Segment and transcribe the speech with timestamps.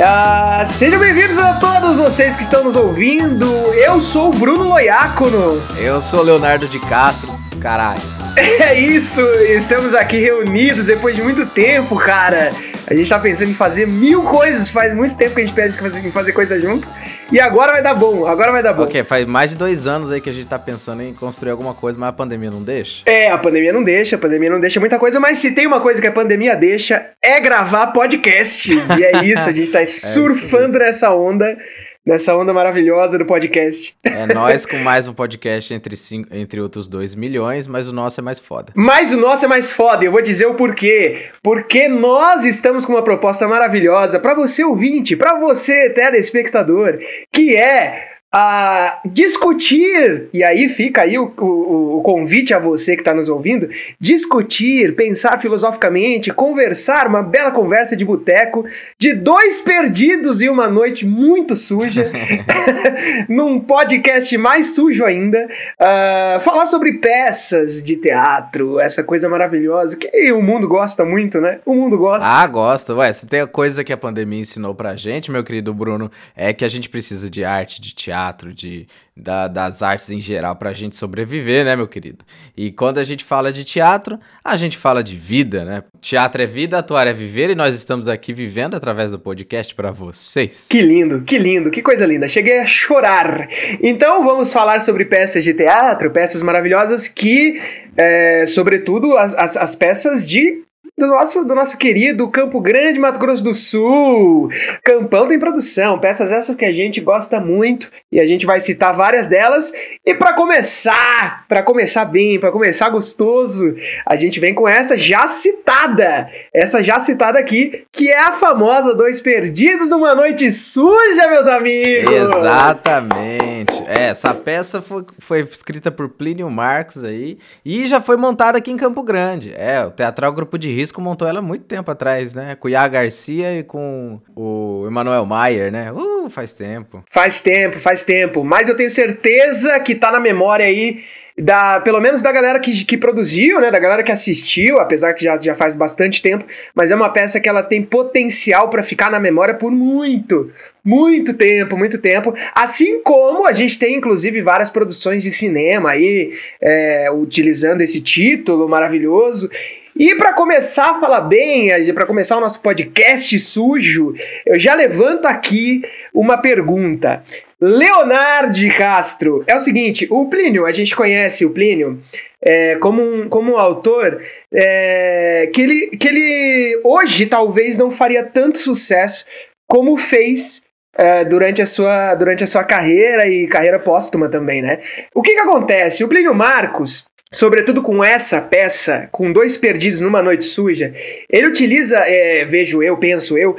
[0.00, 3.44] Ah, sejam bem-vindos a todos vocês que estão nos ouvindo.
[3.74, 5.60] Eu sou o Bruno Loiacono.
[5.76, 8.02] Eu sou Leonardo de Castro, caralho.
[8.60, 12.52] É isso, estamos aqui reunidos depois de muito tempo, cara.
[12.90, 16.00] A gente tá pensando em fazer mil coisas, faz muito tempo que a gente pensa
[16.00, 16.88] em fazer coisa junto.
[17.30, 18.84] E agora vai dar bom, agora vai dar bom.
[18.84, 21.74] Ok, faz mais de dois anos aí que a gente tá pensando em construir alguma
[21.74, 23.02] coisa, mas a pandemia não deixa?
[23.04, 25.80] É, a pandemia não deixa, a pandemia não deixa muita coisa, mas se tem uma
[25.80, 28.88] coisa que a pandemia deixa, é gravar podcasts.
[28.90, 31.58] E é isso, a gente tá é surfando nessa onda
[32.08, 33.94] nessa onda maravilhosa do podcast.
[34.02, 38.18] É nós com mais um podcast entre, cinco, entre outros 2 milhões, mas o nosso
[38.18, 38.72] é mais foda.
[38.74, 41.28] Mas o nosso é mais foda, eu vou dizer o porquê.
[41.42, 46.98] Porque nós estamos com uma proposta maravilhosa para você ouvinte, para você telespectador,
[47.30, 53.00] que é a discutir, e aí fica aí o, o, o convite a você que
[53.00, 58.66] está nos ouvindo, discutir, pensar filosoficamente, conversar, uma bela conversa de boteco,
[58.98, 62.10] de dois perdidos e uma noite muito suja,
[63.28, 65.48] num podcast mais sujo ainda,
[65.80, 71.60] uh, falar sobre peças de teatro, essa coisa maravilhosa que o mundo gosta muito, né?
[71.64, 72.30] O mundo gosta.
[72.30, 72.94] Ah, gosta.
[72.94, 76.52] Ué, se tem a coisa que a pandemia ensinou pra gente, meu querido Bruno, é
[76.52, 78.86] que a gente precisa de arte, de teatro, teatro, de,
[79.16, 82.24] da, das artes em geral para a gente sobreviver, né, meu querido?
[82.56, 85.84] E quando a gente fala de teatro, a gente fala de vida, né?
[86.00, 89.92] Teatro é vida, atuar é viver e nós estamos aqui vivendo através do podcast para
[89.92, 90.66] vocês.
[90.68, 92.26] Que lindo, que lindo, que coisa linda.
[92.26, 93.48] Cheguei a chorar.
[93.80, 97.60] Então vamos falar sobre peças de teatro, peças maravilhosas que,
[97.96, 100.67] é, sobretudo, as, as, as peças de
[100.98, 104.48] do nosso, do nosso querido Campo Grande, Mato Grosso do Sul.
[104.84, 108.92] Campão tem produção, peças essas que a gente gosta muito e a gente vai citar
[108.92, 109.72] várias delas.
[110.04, 115.28] E para começar, para começar bem, para começar gostoso, a gente vem com essa já
[115.28, 121.46] citada, essa já citada aqui, que é a famosa Dois Perdidos numa Noite Suja, meus
[121.46, 122.12] amigos.
[122.12, 123.84] Exatamente.
[123.86, 128.72] É, essa peça foi, foi escrita por Plínio Marcos aí e já foi montada aqui
[128.72, 129.54] em Campo Grande.
[129.56, 132.56] É, o Teatral Grupo de Risco Disco montou ela muito tempo atrás, né?
[132.56, 135.92] Com o Iá Garcia e com o Emanuel Maier, né?
[135.92, 137.04] Uh, faz tempo.
[137.10, 138.42] Faz tempo, faz tempo.
[138.42, 141.04] Mas eu tenho certeza que tá na memória aí
[141.36, 145.22] da, pelo menos da galera que, que produziu, né, da galera que assistiu, apesar que
[145.22, 146.44] já, já faz bastante tempo,
[146.74, 150.50] mas é uma peça que ela tem potencial para ficar na memória por muito,
[150.84, 152.34] muito tempo, muito tempo.
[152.54, 158.68] Assim como a gente tem, inclusive, várias produções de cinema aí, é, utilizando esse título
[158.68, 159.48] maravilhoso.
[159.98, 164.14] E para começar a falar bem, para começar o nosso podcast sujo,
[164.46, 165.82] eu já levanto aqui
[166.14, 167.20] uma pergunta.
[167.60, 171.98] Leonardo Castro, é o seguinte, o Plínio, a gente conhece o Plínio
[172.40, 174.22] é, como, um, como um autor
[174.54, 179.24] é, que, ele, que ele hoje talvez não faria tanto sucesso
[179.66, 180.62] como fez
[180.96, 184.78] é, durante, a sua, durante a sua carreira e carreira póstuma também, né?
[185.12, 186.04] O que que acontece?
[186.04, 190.92] O Plínio Marcos, sobretudo com essa peça, com dois perdidos numa noite suja,
[191.30, 193.56] ele utiliza, é, vejo eu, penso eu,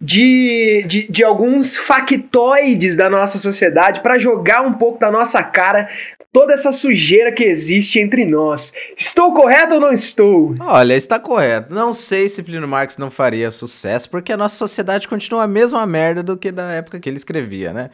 [0.00, 5.88] de, de, de, alguns factoides da nossa sociedade para jogar um pouco da nossa cara
[6.32, 8.72] toda essa sujeira que existe entre nós.
[8.96, 10.54] Estou correto ou não estou?
[10.60, 11.74] Olha, está correto.
[11.74, 15.84] Não sei se Plínio Marx não faria sucesso, porque a nossa sociedade continua a mesma
[15.84, 17.90] merda do que da época que ele escrevia, né?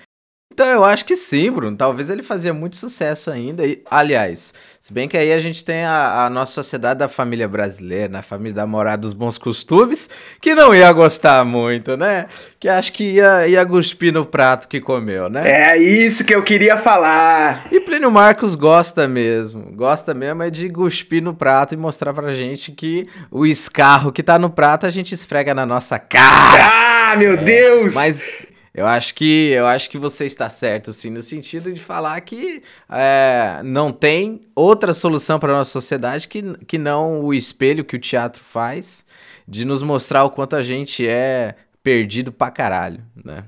[0.55, 1.77] Então eu acho que sim, Bruno.
[1.77, 3.67] Talvez ele fazia muito sucesso ainda.
[3.67, 7.49] E, aliás, se bem que aí a gente tem a, a nossa sociedade da família
[7.49, 8.19] brasileira, né?
[8.21, 10.09] a família da morada dos bons costumes,
[10.41, 12.27] que não ia gostar muito, né?
[12.61, 15.43] Que acho que ia, ia cuspir no prato que comeu, né?
[15.45, 17.67] É isso que eu queria falar.
[17.73, 19.73] E Plínio Marcos gosta mesmo.
[19.73, 24.23] Gosta mesmo é de cuspir no prato e mostrar pra gente que o escarro que
[24.23, 27.11] tá no prato a gente esfrega na nossa cara.
[27.11, 27.95] Ah, meu é, Deus!
[27.97, 32.21] Mas eu acho que eu acho que você está certo, sim, no sentido de falar
[32.23, 37.97] que é, não tem outra solução para nossa sociedade que, que não o espelho que
[37.97, 39.05] o teatro faz
[39.47, 43.45] de nos mostrar o quanto a gente é perdido pra caralho, né?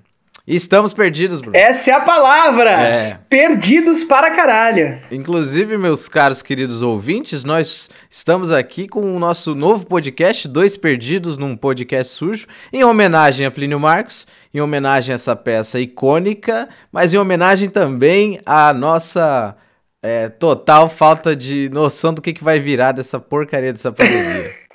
[0.47, 1.57] Estamos perdidos, Bruno.
[1.57, 2.71] Essa é a palavra!
[2.71, 3.19] É.
[3.29, 4.97] Perdidos para caralho.
[5.11, 11.37] Inclusive, meus caros queridos ouvintes, nós estamos aqui com o nosso novo podcast, Dois Perdidos
[11.37, 17.13] num Podcast Sujo, em homenagem a Plínio Marcos, em homenagem a essa peça icônica, mas
[17.13, 19.57] em homenagem também à nossa
[20.01, 24.55] é, total falta de noção do que, que vai virar dessa porcaria dessa pandemia.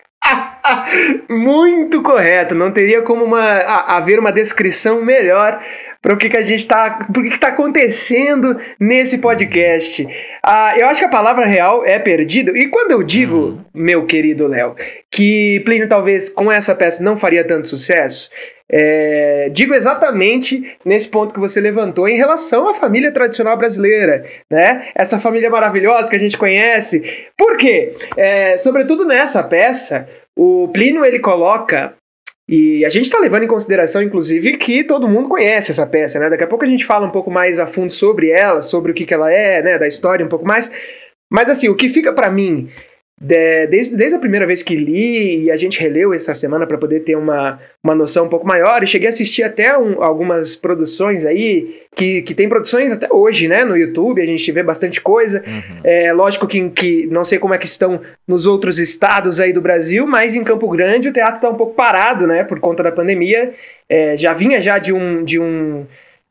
[1.30, 2.56] Muito correto.
[2.56, 5.62] Não teria como uma, a, haver uma descrição melhor
[6.02, 7.08] para o que, que a gente está.
[7.14, 10.08] Por que está acontecendo nesse podcast.
[10.44, 12.56] Ah, eu acho que a palavra real é perdido.
[12.56, 13.60] E quando eu digo, uhum.
[13.74, 14.76] meu querido Léo,
[15.10, 18.30] que Plínio talvez com essa peça não faria tanto sucesso,
[18.74, 24.88] é, digo exatamente nesse ponto que você levantou em relação à família tradicional brasileira, né?
[24.96, 27.28] Essa família maravilhosa que a gente conhece.
[27.38, 27.94] Por quê?
[28.16, 30.08] É, sobretudo nessa peça,
[30.38, 31.96] o Plínio ele coloca
[32.48, 36.30] e a gente está levando em consideração, inclusive, que todo mundo conhece essa peça, né?
[36.30, 38.96] Daqui a pouco a gente fala um pouco mais a fundo sobre ela, sobre o
[38.96, 39.78] que, que ela é, né?
[39.78, 40.70] Da história um pouco mais.
[41.32, 42.70] Mas assim, o que fica para mim
[43.24, 46.76] de, desde, desde a primeira vez que li e a gente releu essa semana para
[46.76, 50.56] poder ter uma, uma noção um pouco maior, e cheguei a assistir até um, algumas
[50.56, 55.00] produções aí, que, que tem produções até hoje, né, no YouTube, a gente vê bastante
[55.00, 55.44] coisa.
[55.46, 55.78] Uhum.
[55.84, 59.62] É lógico que, que não sei como é que estão nos outros estados aí do
[59.62, 62.92] Brasil, mas em Campo Grande o teatro está um pouco parado, né, por conta da
[62.92, 63.52] pandemia.
[63.88, 65.24] É, já vinha já de um.
[65.24, 65.86] De um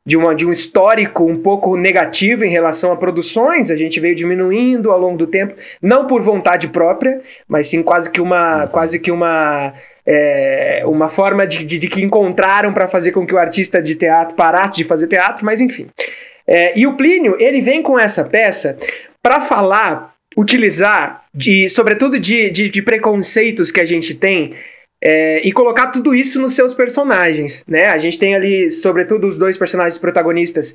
[0.04, 4.14] de, uma, de um histórico um pouco negativo em relação a produções, a gente veio
[4.14, 8.68] diminuindo ao longo do tempo, não por vontade própria, mas sim quase que uma, uhum.
[8.68, 9.74] quase que uma,
[10.06, 13.94] é, uma forma de, de, de que encontraram para fazer com que o artista de
[13.94, 15.88] teatro parasse de fazer teatro, mas enfim.
[16.46, 18.76] É, e o Plínio, ele vem com essa peça
[19.22, 24.54] para falar, utilizar, de, sobretudo de, de, de preconceitos que a gente tem
[25.02, 27.86] é, e colocar tudo isso nos seus personagens, né?
[27.86, 30.74] A gente tem ali, sobretudo, os dois personagens protagonistas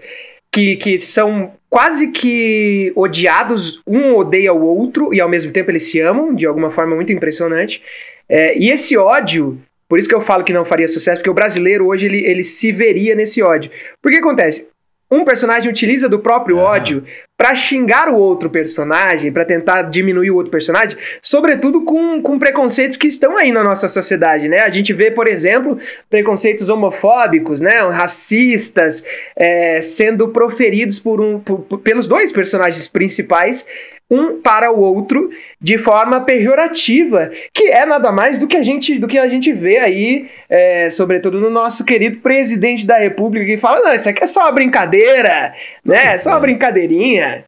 [0.51, 5.83] que, que são quase que odiados, um odeia o outro e ao mesmo tempo eles
[5.83, 7.83] se amam de alguma forma muito impressionante.
[8.27, 11.33] É, e esse ódio, por isso que eu falo que não faria sucesso, porque o
[11.33, 13.69] brasileiro hoje ele, ele se veria nesse ódio.
[14.01, 14.69] Por que acontece?
[15.09, 16.63] Um personagem utiliza do próprio uhum.
[16.63, 17.03] ódio
[17.37, 22.97] para xingar o outro personagem, para tentar diminuir o outro personagem, sobretudo com, com preconceitos
[22.97, 24.61] que estão aí na nossa sociedade, né?
[24.61, 25.77] A gente vê, por exemplo,
[26.09, 27.77] preconceitos homofóbicos, né?
[27.89, 29.05] Racistas
[29.35, 33.67] é, sendo proferidos por um, por, pelos dois personagens principais
[34.09, 35.29] um para o outro
[35.59, 39.51] de forma pejorativa, que é nada mais do que a gente, do que a gente
[39.51, 44.23] vê aí, é, sobretudo no nosso querido presidente da República, que fala: não, isso aqui
[44.23, 45.53] é só uma brincadeira,
[45.83, 46.13] né?
[46.13, 47.45] É só uma brincadeirinha.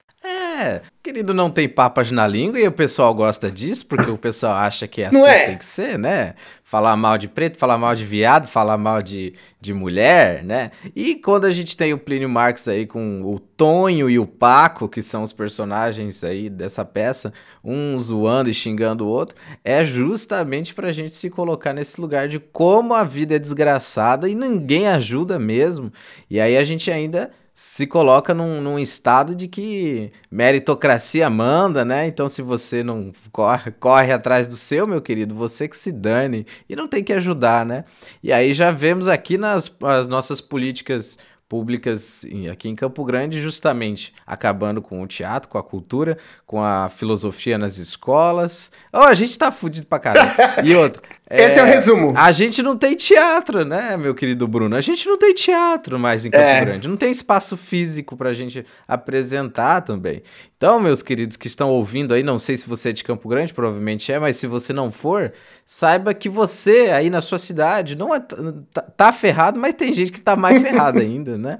[0.59, 4.56] É, querido, não tem papas na língua e o pessoal gosta disso, porque o pessoal
[4.56, 5.45] acha que é assim é?
[5.45, 6.33] tem que ser, né?
[6.63, 10.71] Falar mal de preto, falar mal de viado, falar mal de, de mulher, né?
[10.95, 14.89] E quando a gente tem o Plínio Marx aí com o Tonho e o Paco,
[14.89, 17.31] que são os personagens aí dessa peça,
[17.63, 22.39] um zoando e xingando o outro, é justamente pra gente se colocar nesse lugar de
[22.39, 25.94] como a vida é desgraçada e ninguém ajuda mesmo.
[26.27, 32.06] E aí a gente ainda se coloca num, num, estado de que meritocracia manda, né?
[32.06, 36.45] Então, se você não corre, corre atrás do seu, meu querido, você que se dane
[36.69, 37.83] e não tem que ajudar, né?
[38.21, 41.18] E aí já vemos aqui nas as nossas políticas
[41.50, 46.15] públicas aqui em Campo Grande, justamente acabando com o teatro, com a cultura,
[46.45, 48.71] com a filosofia nas escolas.
[48.94, 50.31] Oh, a gente tá fudido pra caralho.
[50.63, 51.01] E outro.
[51.29, 52.13] Esse é, é, o resumo.
[52.15, 54.75] A gente não tem teatro, né, meu querido Bruno?
[54.75, 56.63] A gente não tem teatro mais em Campo é.
[56.63, 56.88] Grande.
[56.88, 60.24] Não tem espaço físico pra gente apresentar também.
[60.56, 63.53] Então, meus queridos que estão ouvindo aí, não sei se você é de Campo Grande,
[63.53, 65.33] provavelmente é, mas se você não for,
[65.65, 70.12] saiba que você aí na sua cidade não é, tá, tá ferrado, mas tem gente
[70.13, 71.60] que tá mais ferrada ainda, né?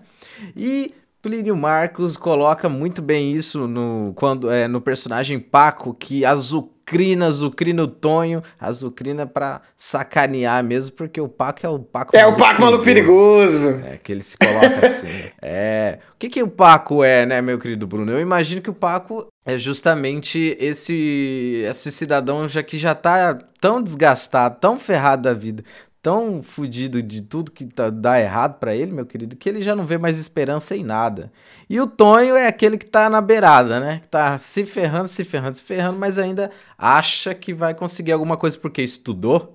[0.56, 7.26] E Plínio Marcos coloca muito bem isso no, quando, é, no personagem Paco, que azucrina,
[7.26, 12.36] azucrina o Tonho, azucrina pra sacanear mesmo, porque o Paco é o Paco É o
[12.36, 13.82] Paco maluco perigoso.
[13.86, 15.08] É, que ele se coloca assim.
[15.42, 16.00] é.
[16.14, 18.12] O que que o Paco é, né, meu querido Bruno?
[18.12, 23.82] Eu imagino que o Paco é justamente esse esse cidadão já que já tá tão
[23.82, 25.64] desgastado, tão ferrado da vida,
[26.08, 29.76] tão fudido de tudo que tá, dá errado para ele, meu querido, que ele já
[29.76, 31.30] não vê mais esperança em nada.
[31.70, 34.00] E o Tonho é aquele que tá na beirada, né?
[34.00, 38.38] Que tá se ferrando, se ferrando, se ferrando, mas ainda acha que vai conseguir alguma
[38.38, 39.52] coisa porque estudou,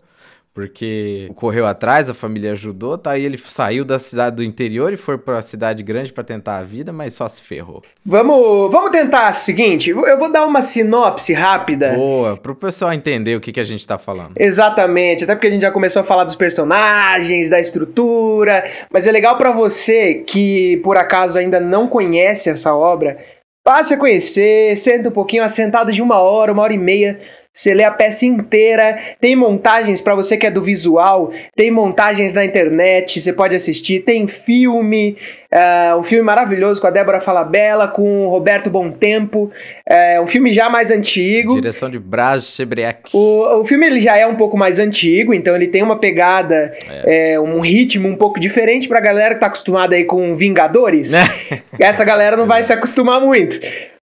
[0.54, 3.16] porque correu atrás, a família ajudou, tá?
[3.16, 6.58] E ele saiu da cidade do interior e foi para a cidade grande para tentar
[6.58, 7.82] a vida, mas só se ferrou.
[8.04, 11.92] Vamos, vamos tentar o seguinte, eu vou dar uma sinopse rápida.
[11.94, 14.34] Boa, pro pessoal entender o que, que a gente tá falando.
[14.38, 19.12] Exatamente, até porque a gente já começou a falar dos personagens, da estrutura, mas é
[19.12, 23.16] legal para você que por acaso ainda não conhece essa obra,
[23.64, 27.18] passe a conhecer, senta um pouquinho, assentada de uma hora, uma hora e meia,
[27.52, 32.32] você lê a peça inteira, tem montagens para você que é do visual, tem montagens
[32.32, 35.18] na internet, você pode assistir, tem filme,
[35.52, 39.50] uh, um filme maravilhoso com a Débora Falabella, com o Roberto Tempo,
[39.88, 41.56] uh, um filme já mais antigo.
[41.56, 43.10] Direção de Braz Chebriac.
[43.12, 46.72] O, o filme ele já é um pouco mais antigo, então ele tem uma pegada,
[46.88, 47.34] é.
[47.34, 51.12] É, um ritmo um pouco diferente pra galera que tá acostumada aí com Vingadores.
[51.78, 53.60] Essa galera não vai se acostumar muito.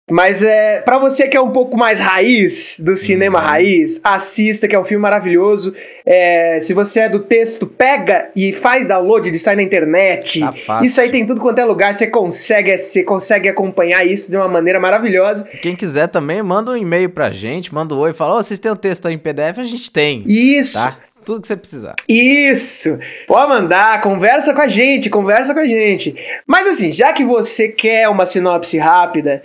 [0.09, 3.45] Mas é para você que é um pouco mais raiz do cinema uhum.
[3.45, 5.73] raiz, assista que é um filme maravilhoso.
[6.05, 10.41] É, se você é do texto, pega e faz download de sai na internet.
[10.41, 11.91] Tá isso aí tem tudo quanto é lugar.
[11.91, 15.49] Você consegue, você consegue acompanhar isso de uma maneira maravilhosa.
[15.61, 18.69] Quem quiser também manda um e-mail pra gente, manda um oi, fala: oh, vocês têm
[18.69, 19.57] o um texto aí em PDF?
[19.57, 20.23] A gente tem.
[20.27, 20.73] Isso.
[20.73, 20.97] Tá?
[21.25, 21.95] tudo que você precisar.
[22.07, 22.99] Isso!
[23.25, 26.15] Pode mandar, conversa com a gente, conversa com a gente.
[26.45, 29.41] Mas assim, já que você quer uma sinopse rápida,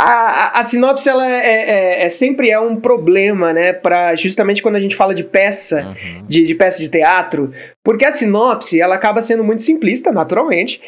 [0.00, 3.72] a, a, a, sinopse ela é, é, é, sempre é um problema, né?
[3.72, 6.24] Pra, justamente quando a gente fala de peça, uhum.
[6.26, 7.52] de, de peça de teatro,
[7.84, 10.80] porque a sinopse ela acaba sendo muito simplista, naturalmente.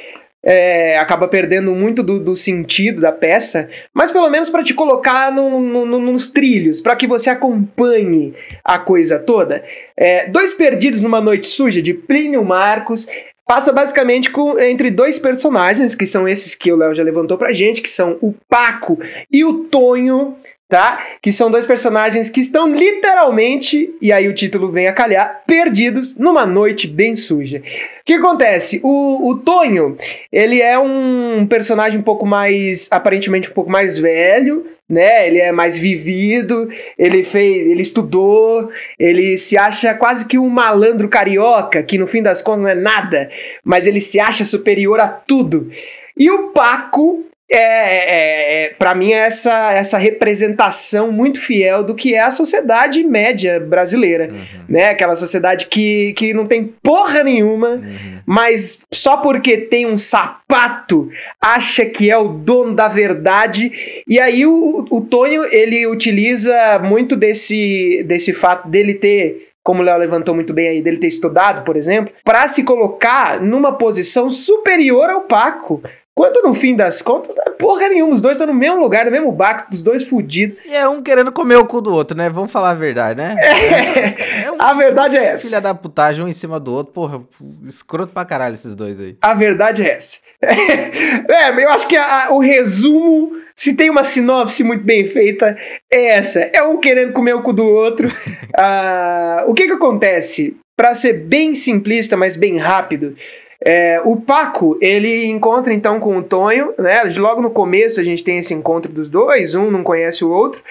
[0.45, 5.31] É, acaba perdendo muito do, do, sentido da peça, mas pelo menos para te colocar
[5.31, 9.63] no, no, no, nos trilhos, para que você acompanhe a coisa toda.
[9.97, 13.07] É, Dois Perdidos numa Noite Suja, de Plínio Marcos,
[13.47, 17.53] passa basicamente com, entre dois personagens, que são esses que o Léo já levantou pra
[17.53, 18.99] gente, que são o Paco
[19.31, 20.37] e o Tonho,
[20.73, 21.05] tá?
[21.21, 26.17] Que são dois personagens que estão literalmente, e aí o título vem a calhar, perdidos
[26.17, 27.59] numa noite bem suja.
[27.59, 28.81] O que acontece?
[28.83, 29.95] O, o Tonho,
[30.33, 35.29] ele é um personagem um pouco mais, aparentemente um pouco mais velho, né?
[35.29, 41.07] Ele é mais vivido, ele fez, ele estudou, ele se acha quase que um malandro
[41.07, 43.29] carioca, que no fim das contas não é nada,
[43.63, 45.71] mas ele se acha superior a tudo.
[46.17, 51.95] E o Paco é, é, é para mim, é essa, essa representação muito fiel do
[51.95, 54.31] que é a sociedade média brasileira.
[54.33, 54.65] Uhum.
[54.69, 54.87] Né?
[54.87, 58.19] Aquela sociedade que, que não tem porra nenhuma, uhum.
[58.27, 64.03] mas só porque tem um sapato acha que é o dono da verdade.
[64.09, 69.85] E aí o, o Tonho ele utiliza muito desse, desse fato dele ter como o
[69.85, 74.29] Léo levantou muito bem aí, dele ter estudado, por exemplo, para se colocar numa posição
[74.29, 75.81] superior ao Paco.
[76.23, 79.05] Quando no fim das contas, não é porra nenhuma, os dois estão no mesmo lugar,
[79.05, 80.57] no mesmo barco, os dois fudidos.
[80.65, 82.31] E é um querendo comer o cu do outro, né?
[82.31, 83.35] Vamos falar a verdade, né?
[83.43, 85.49] É, é um, a verdade é essa.
[85.49, 87.21] Filha da putagem, um em cima do outro, porra,
[87.65, 89.17] escroto pra caralho esses dois aí.
[89.21, 90.21] A verdade é essa.
[91.29, 95.57] É, eu acho que a, a, o resumo, se tem uma sinopse muito bem feita,
[95.91, 96.39] é essa.
[96.53, 98.09] É um querendo comer o cu do outro.
[98.57, 100.57] ah, o que que acontece?
[100.77, 103.17] Para ser bem simplista, mas bem rápido,
[103.65, 107.03] é, o Paco, ele encontra então com o Tonho, né?
[107.17, 110.63] Logo no começo a gente tem esse encontro dos dois, um não conhece o outro.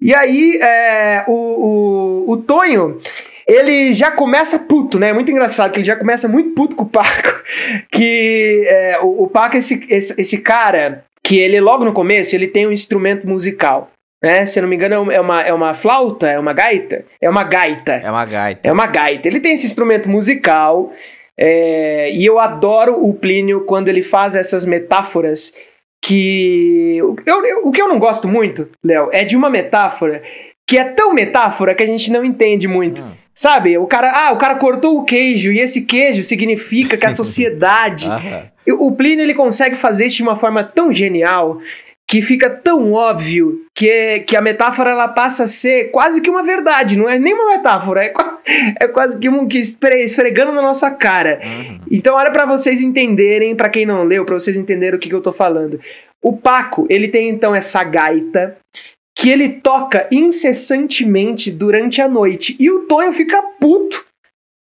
[0.00, 2.98] E aí é, o, o, o Tonho,
[3.46, 5.12] ele já começa puto, né?
[5.12, 7.42] Muito engraçado que ele já começa muito puto com o Paco.
[7.92, 12.48] Que é, o, o Paco, esse, esse, esse cara, que ele logo no começo, ele
[12.48, 13.90] tem um instrumento musical.
[14.22, 14.46] Né?
[14.46, 17.04] Se eu não me engano, é uma, é uma flauta, é uma gaita?
[17.20, 17.92] É uma gaita.
[17.92, 18.68] É uma gaita.
[18.68, 19.28] É uma gaita.
[19.28, 20.92] Ele tem esse instrumento musical
[21.38, 25.52] é, e eu adoro o Plínio quando ele faz essas metáforas
[26.00, 26.96] que.
[27.24, 30.22] Eu, eu, o que eu não gosto muito, Léo, é de uma metáfora
[30.66, 33.02] que é tão metáfora que a gente não entende muito.
[33.02, 33.12] Hum.
[33.34, 33.78] Sabe?
[33.78, 38.06] O cara, ah, o cara cortou o queijo e esse queijo significa que a sociedade.
[38.68, 41.58] o Plínio ele consegue fazer isso de uma forma tão genial
[42.12, 46.42] que fica tão óbvio que, que a metáfora ela passa a ser quase que uma
[46.42, 48.12] verdade, não é nem uma metáfora, é,
[48.78, 51.40] é quase que um que esfregando na nossa cara.
[51.42, 51.78] Uhum.
[51.90, 55.14] Então, olha para vocês entenderem, para quem não leu, para vocês entenderem o que, que
[55.14, 55.80] eu tô falando.
[56.20, 58.58] O Paco, ele tem então essa gaita
[59.16, 64.04] que ele toca incessantemente durante a noite e o Tonho fica puto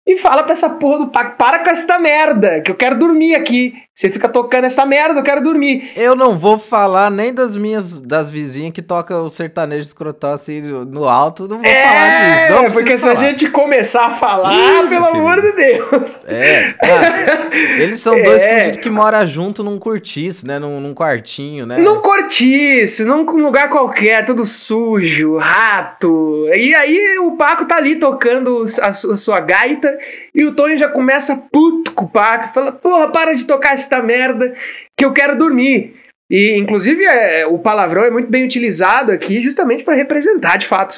[0.08, 3.34] e fala pra essa porra do Paco, para com essa merda, que eu quero dormir
[3.34, 3.74] aqui.
[3.94, 5.90] Você fica tocando essa merda, eu quero dormir.
[5.96, 10.60] Eu não vou falar nem das minhas, das vizinhas que tocam o sertanejo escrotão assim
[10.62, 12.62] no alto, não vou é, falar disso.
[12.62, 13.20] Não porque se falar.
[13.20, 16.24] a gente começar a falar, Ih, pelo amor de Deus.
[16.26, 18.22] É, cara, eles são é.
[18.22, 21.78] dois fudidos que moram junto num cortiço, né, num, num quartinho, né.
[21.78, 26.48] Num cortiço, num lugar qualquer, tudo sujo, rato.
[26.54, 29.97] E aí o Paco tá ali tocando a sua gaita
[30.34, 34.02] e o Tony já começa puto com o Paco, fala, porra, para de tocar essa
[34.02, 34.52] merda
[34.96, 35.94] que eu quero dormir.
[36.30, 40.94] E, inclusive, é, o palavrão é muito bem utilizado aqui justamente para representar, de fato,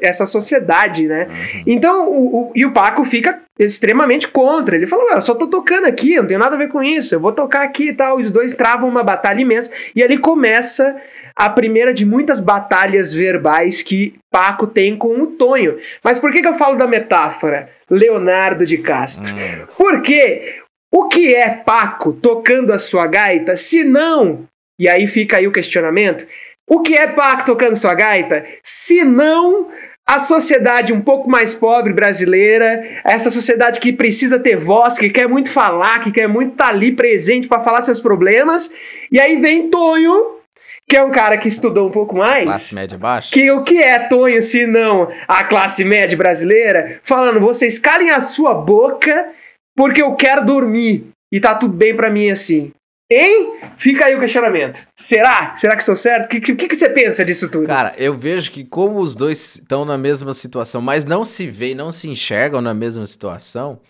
[0.00, 1.28] essa sociedade, né?
[1.28, 1.62] Uhum.
[1.66, 4.74] Então, o, o, e o Paco fica extremamente contra.
[4.74, 7.20] Ele falou: Eu só tô tocando aqui, não tenho nada a ver com isso, eu
[7.20, 8.16] vou tocar aqui e tal.
[8.16, 9.72] Os dois travam uma batalha imensa.
[9.94, 10.96] E ali começa
[11.36, 15.78] a primeira de muitas batalhas verbais que Paco tem com o Tonho.
[16.04, 17.68] Mas por que, que eu falo da metáfora?
[17.90, 19.34] Leonardo de Castro.
[19.34, 19.66] Hum.
[19.76, 20.60] Porque
[20.92, 24.46] o que é Paco tocando a sua gaita, se não
[24.78, 26.26] e aí fica aí o questionamento.
[26.68, 28.44] O que é Paco tocando sua gaita?
[28.62, 29.68] Se não
[30.04, 35.28] a sociedade um pouco mais pobre brasileira, essa sociedade que precisa ter voz, que quer
[35.28, 38.74] muito falar, que quer muito estar tá ali presente para falar seus problemas.
[39.10, 40.38] E aí vem Tonho,
[40.92, 42.44] que é um cara que estudou um pouco mais.
[42.44, 43.30] Classe média baixa.
[43.32, 48.20] Que o que é Tonho se não a classe média brasileira, falando: vocês calem a
[48.20, 49.30] sua boca
[49.74, 52.72] porque eu quero dormir e tá tudo bem para mim assim.
[53.10, 53.54] Hein?
[53.78, 54.86] Fica aí o questionamento.
[54.94, 55.56] Será?
[55.56, 56.26] Será que sou certo?
[56.26, 57.66] O que, que, que, você pensa disso tudo?
[57.66, 61.74] Cara, eu vejo que como os dois estão na mesma situação, mas não se veem,
[61.74, 63.80] não se enxergam na mesma situação,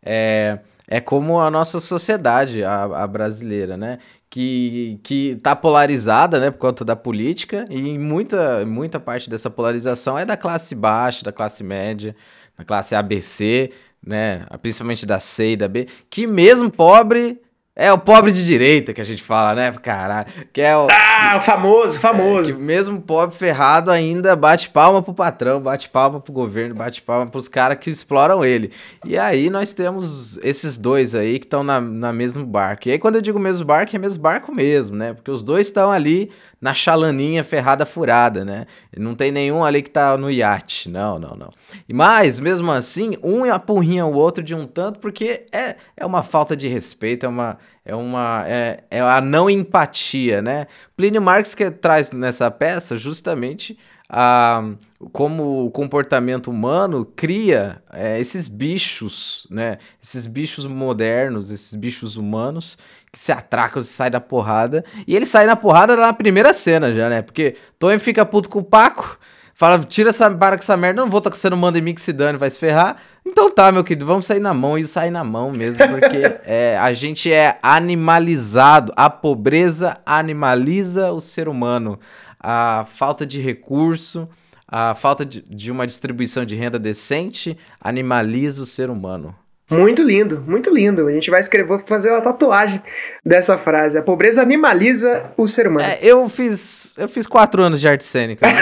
[0.00, 3.98] é, é como a nossa sociedade, a, a brasileira, né?
[4.34, 10.18] Que, que tá polarizada, né, por conta da política, e muita, muita parte dessa polarização
[10.18, 12.16] é da classe baixa, da classe média,
[12.56, 13.70] da classe ABC,
[14.02, 17.42] né, principalmente da C e da B, que mesmo pobre
[17.74, 19.72] é o pobre de direita que a gente fala, né?
[19.72, 20.26] Caralho.
[20.52, 20.86] Que é o.
[20.90, 22.56] Ah, o famoso, famoso.
[22.56, 27.26] É, mesmo pobre ferrado ainda bate palma pro patrão, bate palma pro governo, bate palma
[27.26, 28.70] pros caras que exploram ele.
[29.04, 32.88] E aí nós temos esses dois aí que estão na, na mesmo barco.
[32.88, 35.14] E aí quando eu digo mesmo barco, é mesmo barco mesmo, né?
[35.14, 36.30] Porque os dois estão ali
[36.62, 38.66] na chalaninha ferrada furada, né?
[38.96, 40.88] Não tem nenhum ali que tá no iate.
[40.88, 41.50] Não, não, não.
[41.92, 46.56] Mas, mesmo assim, um apurrinha o outro de um tanto, porque é, é uma falta
[46.56, 47.58] de respeito, é uma.
[47.84, 48.44] É uma.
[48.46, 50.66] É, é a não empatia, né?
[50.96, 53.76] Plínio Marx que traz nessa peça justamente
[54.08, 54.62] a,
[55.10, 59.78] como o comportamento humano cria é, esses bichos, né?
[60.02, 62.76] Esses bichos modernos, esses bichos humanos
[63.10, 64.84] que se atracam, se saem da porrada.
[65.06, 67.22] E ele sai na porrada na primeira cena já, né?
[67.22, 69.18] Porque Tony fica puto com o Paco,
[69.62, 71.94] fala, tira essa, para com essa merda, não vou, tá, você não manda em mim
[71.94, 72.96] que se dane, vai se ferrar.
[73.24, 74.76] Então tá, meu querido, vamos sair na mão.
[74.76, 78.92] E sair na mão mesmo, porque é, a gente é animalizado.
[78.96, 81.96] A pobreza animaliza o ser humano.
[82.40, 84.28] A falta de recurso,
[84.66, 89.32] a falta de, de uma distribuição de renda decente animaliza o ser humano.
[89.72, 91.06] Muito lindo, muito lindo.
[91.06, 92.82] A gente vai escrever, vou fazer uma tatuagem
[93.24, 93.98] dessa frase.
[93.98, 95.86] A pobreza animaliza o ser humano.
[95.86, 98.46] É, eu fiz, eu fiz quatro anos de arte cênica.
[98.46, 98.60] Né?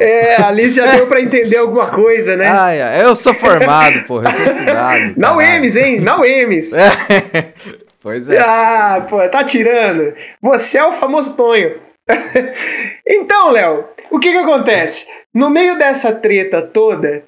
[0.00, 2.48] é, a Liz já deu pra entender alguma coisa, né?
[2.50, 3.04] Ah, é.
[3.04, 5.14] eu sou formado, porra, eu sou estudado.
[5.16, 6.00] Não Emes, hein?
[6.00, 6.72] Não Emes.
[6.74, 7.52] É.
[8.00, 8.38] Pois é.
[8.38, 10.14] Ah, pô, tá tirando.
[10.40, 11.80] Você é o famoso Tonho.
[13.06, 15.08] então, Léo, o que que acontece?
[15.34, 17.24] No meio dessa treta toda,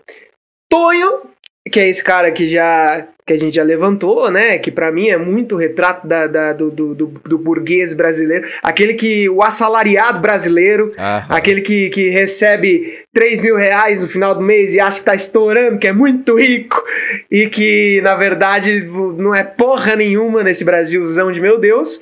[0.70, 1.22] Tonho
[1.70, 4.59] que é esse cara que já que a gente já levantou, né?
[4.59, 9.28] Que para mim é muito retrato da, da do, do, do, burguês brasileiro, aquele que
[9.28, 10.92] o assalariado brasileiro,
[11.28, 15.14] aquele que, que recebe 3 mil reais no final do mês e acha que tá
[15.14, 16.83] estourando, que é muito rico
[17.30, 18.85] e que na verdade
[19.16, 22.00] não é porra nenhuma nesse Brasilzão de meu Deus.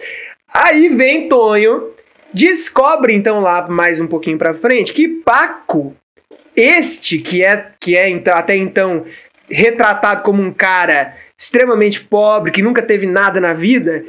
[0.54, 1.90] Aí vem Tonho,
[2.32, 5.94] descobre então lá mais um pouquinho para frente que Paco
[6.56, 9.04] este que é que é então, até então
[9.50, 14.04] retratado como um cara extremamente pobre, que nunca teve nada na vida,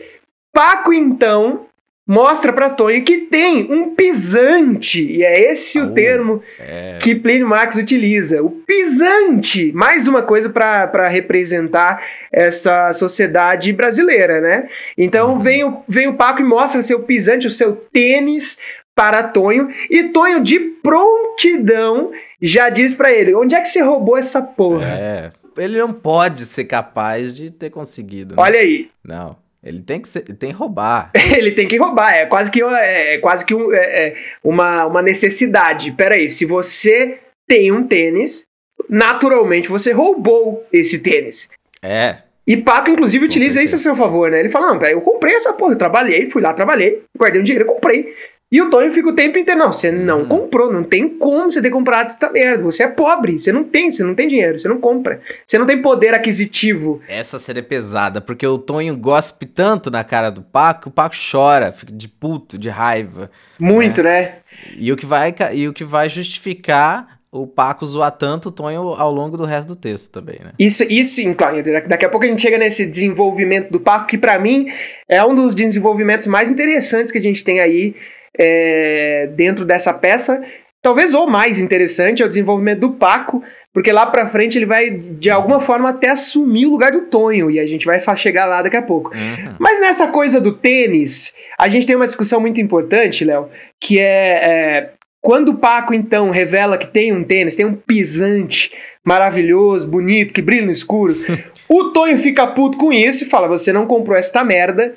[0.51, 1.67] Paco então
[2.09, 6.97] mostra para Tonho que tem um pisante, e é esse o termo é.
[6.99, 14.67] que Plínio Marx utiliza, o pisante, mais uma coisa para representar essa sociedade brasileira, né?
[14.97, 15.39] Então uhum.
[15.39, 18.57] vem, o, vem o Paco e mostra seu pisante, o seu tênis
[18.99, 24.17] para Tonho, e Tonho de prontidão já diz para ele: onde é que você roubou
[24.17, 24.87] essa porra?
[24.87, 25.31] É.
[25.57, 28.35] Ele não pode ser capaz de ter conseguido.
[28.35, 28.41] Né?
[28.41, 28.89] Olha aí.
[29.01, 29.37] Não.
[29.63, 31.11] Ele tem que, ser, tem que roubar.
[31.15, 32.13] ele tem que roubar.
[32.13, 35.93] É quase que, é, é quase que um, é, é uma, uma necessidade.
[35.93, 38.43] Peraí, se você tem um tênis,
[38.89, 41.49] naturalmente você roubou esse tênis.
[41.81, 42.17] É.
[42.45, 44.41] E Paco, inclusive, utiliza isso a seu favor, né?
[44.41, 47.43] Ele fala: não, peraí, eu comprei essa porra, eu trabalhei, fui lá, trabalhei, guardei um
[47.45, 48.13] dinheiro, comprei.
[48.51, 50.25] E o Tonho fica o tempo inteiro, não, você não hum.
[50.25, 52.63] comprou, não tem como você ter comprado essa merda.
[52.63, 55.21] Você é pobre, você não tem, você não tem dinheiro, você não compra.
[55.45, 56.99] Você não tem poder aquisitivo.
[57.07, 61.71] Essa seria pesada, porque o Tonho gospe tanto na cara do Paco, o Paco chora,
[61.71, 63.29] fica de puto, de raiva.
[63.59, 64.21] Muito, né?
[64.21, 64.35] né?
[64.75, 68.81] E o que vai, e o que vai justificar o Paco zoar tanto o Tonho
[68.95, 70.53] ao longo do resto do texto também, né?
[70.57, 71.47] Isso, isso, então,
[71.87, 74.65] daqui a pouco a gente chega nesse desenvolvimento do Paco, que para mim
[75.07, 77.93] é um dos desenvolvimentos mais interessantes que a gente tem aí
[78.37, 80.41] é, dentro dessa peça.
[80.81, 84.89] Talvez o mais interessante é o desenvolvimento do Paco, porque lá pra frente ele vai,
[84.89, 88.61] de alguma forma, até assumir o lugar do Tonho, e a gente vai chegar lá
[88.61, 89.13] daqui a pouco.
[89.13, 89.55] Uhum.
[89.59, 94.05] Mas nessa coisa do tênis, a gente tem uma discussão muito importante, Léo, que é,
[94.05, 94.89] é
[95.21, 98.71] quando o Paco, então, revela que tem um tênis, tem um pisante
[99.05, 101.15] maravilhoso, bonito, que brilha no escuro,
[101.67, 104.95] o Tonho fica puto com isso e fala: Você não comprou esta merda.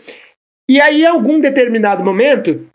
[0.68, 2.66] E aí, em algum determinado momento,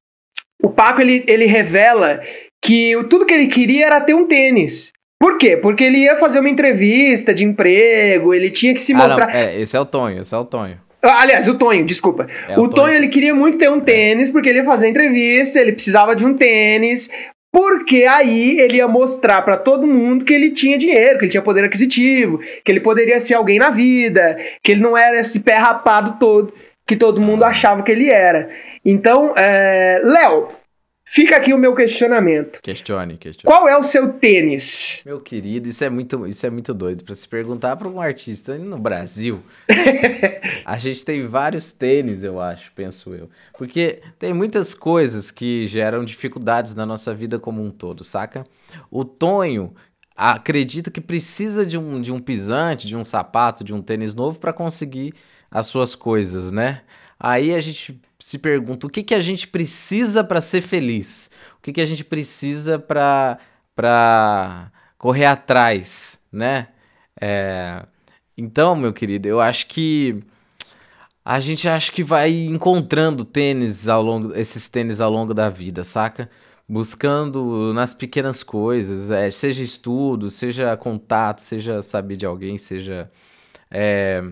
[0.63, 2.21] o Paco ele, ele revela
[2.63, 4.91] que tudo que ele queria era ter um tênis.
[5.19, 5.57] Por quê?
[5.57, 9.29] Porque ele ia fazer uma entrevista de emprego, ele tinha que se mostrar.
[9.29, 10.77] Ah, não, é, esse é o Tonho, esse é o Tonho.
[11.01, 12.27] Ah, aliás, o Tonho, desculpa.
[12.47, 12.87] É, o, o Tonho.
[12.87, 16.25] Tonho ele queria muito ter um tênis, porque ele ia fazer entrevista, ele precisava de
[16.25, 17.09] um tênis,
[17.51, 21.41] porque aí ele ia mostrar para todo mundo que ele tinha dinheiro, que ele tinha
[21.41, 25.55] poder aquisitivo, que ele poderia ser alguém na vida, que ele não era esse pé
[25.55, 26.53] rapado todo
[26.87, 28.47] que todo mundo achava que ele era.
[28.89, 29.99] Então, é...
[30.01, 30.47] Léo,
[31.09, 32.61] Fica aqui o meu questionamento.
[32.61, 33.45] Questione, questione.
[33.45, 35.01] Qual é o seu tênis?
[35.05, 37.05] Meu querido, isso é muito, isso é muito doido.
[37.05, 39.41] Para se perguntar para um artista no Brasil,
[40.65, 43.29] a gente tem vários tênis, eu acho, penso eu.
[43.57, 48.43] Porque tem muitas coisas que geram dificuldades na nossa vida como um todo, saca?
[48.91, 49.73] O Tonho
[50.13, 54.39] acredita que precisa de um, de um pisante, de um sapato, de um tênis novo
[54.39, 55.13] para conseguir
[55.49, 56.81] as suas coisas, né?
[57.17, 61.61] Aí a gente se pergunta o que, que a gente precisa para ser feliz, o
[61.61, 66.69] que, que a gente precisa para correr atrás, né?
[67.19, 67.85] É,
[68.37, 70.23] então, meu querido, eu acho que
[71.23, 75.83] a gente acha que vai encontrando tênis ao longo, esses tênis ao longo da vida,
[75.83, 76.29] saca?
[76.69, 83.11] Buscando nas pequenas coisas, é, seja estudo, seja contato, seja saber de alguém, seja
[83.69, 84.23] é,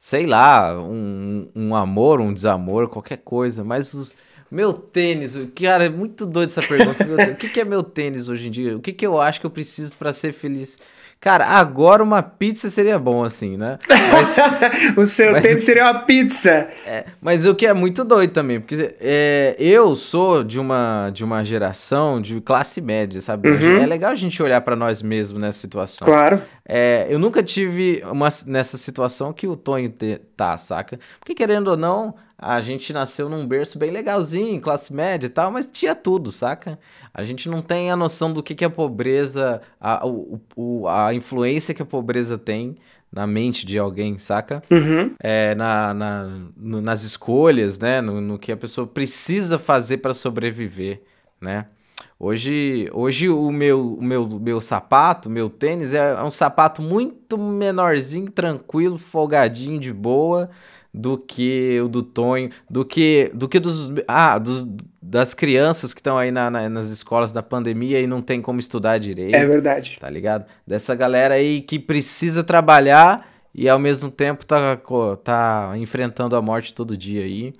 [0.00, 3.62] sei lá, um, um amor, um desamor, qualquer coisa.
[3.62, 4.16] Mas os,
[4.50, 7.04] meu tênis, cara, é muito doido essa pergunta.
[7.32, 8.76] o que, que é meu tênis hoje em dia?
[8.78, 10.78] O que, que eu acho que eu preciso para ser feliz?
[11.20, 13.78] Cara, agora uma pizza seria bom, assim, né?
[14.10, 14.36] Mas,
[14.96, 16.68] o seu mas, tênis seria uma pizza.
[16.86, 21.22] É, mas o que é muito doido também, porque é, eu sou de uma, de
[21.22, 23.50] uma geração de classe média, sabe?
[23.50, 23.82] Uhum.
[23.82, 26.06] É legal a gente olhar para nós mesmos nessa situação.
[26.06, 26.40] Claro.
[26.66, 30.98] É, eu nunca tive uma, nessa situação que o Tonho te, tá, saca?
[31.18, 35.52] Porque querendo ou não, a gente nasceu num berço bem legalzinho, classe média e tal,
[35.52, 36.78] mas tinha tudo, saca?
[37.12, 41.12] A gente não tem a noção do que, que a pobreza, a, o, o, a
[41.12, 42.76] influência que a pobreza tem
[43.12, 44.62] na mente de alguém, saca?
[44.70, 45.14] Uhum.
[45.20, 46.24] É, na, na
[46.56, 48.00] no, nas escolhas, né?
[48.00, 51.02] No, no, que a pessoa precisa fazer para sobreviver,
[51.38, 51.66] né?
[52.18, 57.36] Hoje, hoje o meu, o meu, meu sapato, meu tênis é, é um sapato muito
[57.36, 60.50] menorzinho, tranquilo, folgadinho, de boa,
[60.92, 64.66] do que o do Tonho, do que do que dos ah, dos,
[65.00, 68.60] das crianças que estão aí na, na, nas escolas da pandemia e não tem como
[68.60, 69.34] estudar direito.
[69.34, 69.98] É verdade.
[70.00, 70.44] Tá ligado?
[70.66, 74.80] Dessa galera aí que precisa trabalhar e ao mesmo tempo tá,
[75.22, 77.52] tá enfrentando a morte todo dia aí.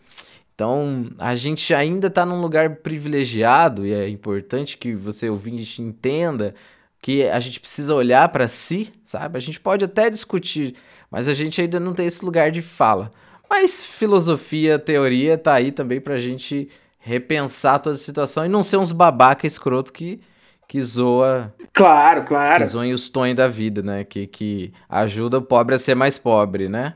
[0.55, 6.55] Então, a gente ainda tá num lugar privilegiado e é importante que você ouvinte entenda
[7.01, 9.39] que a gente precisa olhar para si, sabe?
[9.39, 10.77] A gente pode até discutir
[11.11, 13.11] mas a gente ainda não tem esse lugar de fala.
[13.49, 16.69] Mas filosofia, teoria tá aí também pra gente
[17.01, 20.21] repensar toda a situação e não ser uns babaca escroto que,
[20.69, 21.53] que zoa.
[21.73, 22.63] Claro, claro.
[22.63, 24.05] Que zoam os tonhos da vida, né?
[24.05, 26.95] Que, que ajuda o pobre a ser mais pobre, né?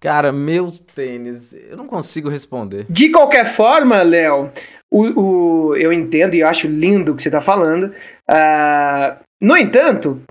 [0.00, 2.86] Cara, meu tênis, eu não consigo responder.
[2.88, 4.50] De qualquer forma, Léo,
[4.90, 7.92] o, o, eu entendo e acho lindo o que você tá falando.
[8.28, 10.22] Uh, no entanto,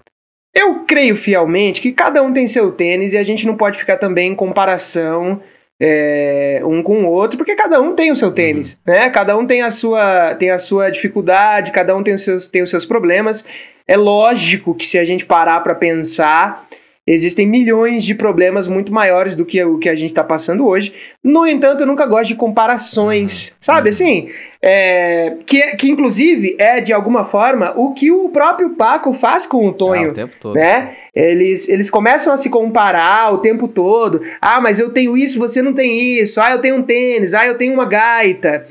[0.58, 3.98] eu creio fielmente que cada um tem seu tênis e a gente não pode ficar
[3.98, 5.40] também em comparação
[5.80, 8.94] é, um com o outro, porque cada um tem o seu tênis, uhum.
[8.94, 9.10] né?
[9.12, 12.64] Cada um tem a sua, tem a sua dificuldade, cada um tem os seus, tem
[12.64, 13.46] os seus problemas.
[13.88, 16.68] É lógico que se a gente parar para pensar,
[17.08, 20.94] Existem milhões de problemas muito maiores do que o que a gente está passando hoje.
[21.24, 23.56] No entanto, eu nunca gosto de comparações, uhum.
[23.62, 24.28] sabe assim?
[24.62, 29.66] É, que, que inclusive é de alguma forma o que o próprio Paco faz com
[29.68, 30.10] o Tonho.
[30.10, 30.56] Ah, o tempo todo.
[30.56, 30.96] Né?
[31.16, 34.20] Eles, eles começam a se comparar o tempo todo.
[34.42, 36.42] Ah, mas eu tenho isso, você não tem isso.
[36.42, 37.34] Ah, eu tenho um tênis.
[37.34, 38.66] Ah, eu tenho uma gaita.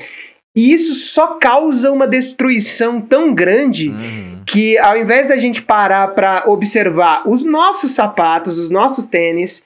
[0.54, 4.35] E isso só causa uma destruição tão grande uhum.
[4.46, 9.64] Que, ao invés da gente parar para observar os nossos sapatos, os nossos tênis,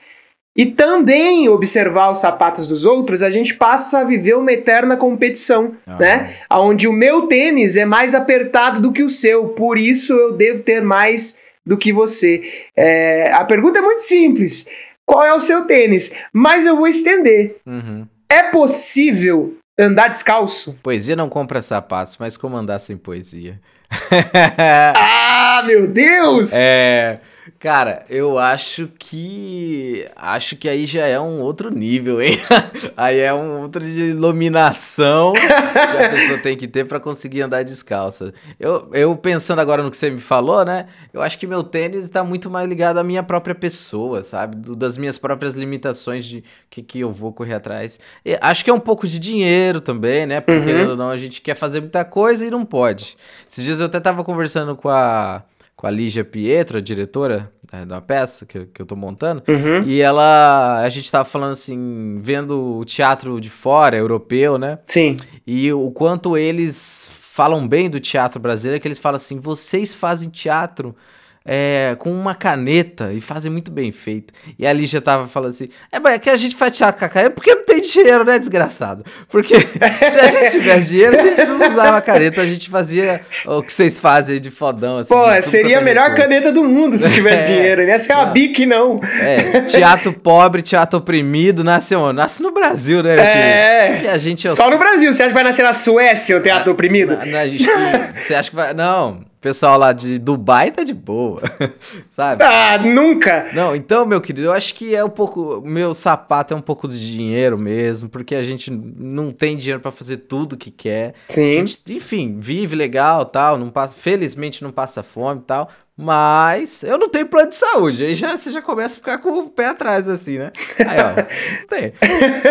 [0.57, 5.75] e também observar os sapatos dos outros, a gente passa a viver uma eterna competição,
[5.87, 5.97] uhum.
[5.97, 6.35] né?
[6.51, 10.61] Onde o meu tênis é mais apertado do que o seu, por isso eu devo
[10.61, 12.41] ter mais do que você.
[12.75, 14.65] É, a pergunta é muito simples:
[15.05, 16.11] qual é o seu tênis?
[16.33, 17.57] Mas eu vou estender.
[17.65, 18.05] Uhum.
[18.29, 20.77] É possível andar descalço?
[20.83, 23.59] Poesia não compra sapatos, mas como andar sem poesia?
[24.95, 26.53] ah, meu Deus!
[26.53, 27.19] É.
[27.61, 30.09] Cara, eu acho que.
[30.15, 32.35] Acho que aí já é um outro nível, hein?
[32.97, 37.63] aí é um outro de iluminação que a pessoa tem que ter para conseguir andar
[37.63, 38.33] descalça.
[38.59, 40.87] Eu, eu pensando agora no que você me falou, né?
[41.13, 44.55] Eu acho que meu tênis está muito mais ligado à minha própria pessoa, sabe?
[44.55, 47.99] Do, das minhas próprias limitações de que, que eu vou correr atrás.
[48.25, 50.41] E acho que é um pouco de dinheiro também, né?
[50.41, 50.95] Porque, uhum.
[50.95, 53.15] não, a gente quer fazer muita coisa e não pode.
[53.47, 55.43] Esses dias eu até tava conversando com a
[55.81, 59.81] com a Lígia Pietro, a diretora é, da peça que, que eu tô montando, uhum.
[59.83, 64.77] e ela, a gente tava falando assim, vendo o teatro de fora, europeu, né?
[64.85, 65.17] Sim.
[65.45, 69.91] E o quanto eles falam bem do teatro brasileiro, é que eles falam assim, vocês
[69.91, 70.95] fazem teatro
[71.43, 74.31] é, com uma caneta e fazem muito bem feito.
[74.59, 77.09] E a Lígia tava falando assim: é, é que a gente faz teatro com a
[77.09, 79.03] caneta porque não tem dinheiro, né, desgraçado?
[79.27, 83.21] Porque se a gente tivesse dinheiro, a gente não usava a caneta, a gente fazia
[83.45, 84.99] o que vocês fazem de fodão.
[84.99, 86.23] Assim, Pô, de seria a melhor coisa.
[86.23, 87.81] caneta do mundo se tivesse é, dinheiro.
[87.81, 88.99] Não ia ser uma bique, não.
[89.03, 92.17] É, teatro pobre, teatro oprimido, nasce onde?
[92.17, 93.15] Nasce no Brasil, né?
[93.15, 93.93] É.
[93.93, 95.11] Porque a gente, Só no Brasil.
[95.11, 97.17] Você acha que vai nascer na Suécia o teatro oprimido?
[97.17, 97.41] Na, na,
[98.11, 98.73] você acha que vai.
[98.73, 101.41] Não pessoal lá de Dubai tá de boa,
[102.11, 102.43] sabe?
[102.43, 103.49] Ah, nunca!
[103.53, 105.61] Não, então, meu querido, eu acho que é um pouco.
[105.65, 109.91] Meu sapato é um pouco de dinheiro mesmo, porque a gente não tem dinheiro para
[109.91, 111.15] fazer tudo que quer.
[111.27, 111.53] Sim.
[111.53, 115.69] Gente, enfim, vive legal tal, não passa, felizmente não passa fome e tal.
[115.97, 118.03] Mas eu não tenho plano de saúde.
[118.03, 120.51] Aí já, você já começa a ficar com o pé atrás, assim, né?
[120.79, 121.93] Aí, ó, tem.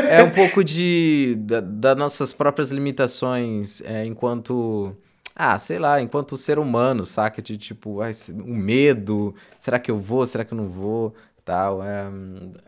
[0.09, 1.37] É um pouco de.
[1.39, 4.95] das da nossas próprias limitações é, enquanto
[5.35, 7.41] ah, sei lá, enquanto ser humano, saca?
[7.41, 8.13] De tipo, ai,
[8.45, 11.15] o medo, será que eu vou, será que eu não vou,
[11.45, 11.83] tal.
[11.83, 12.09] É,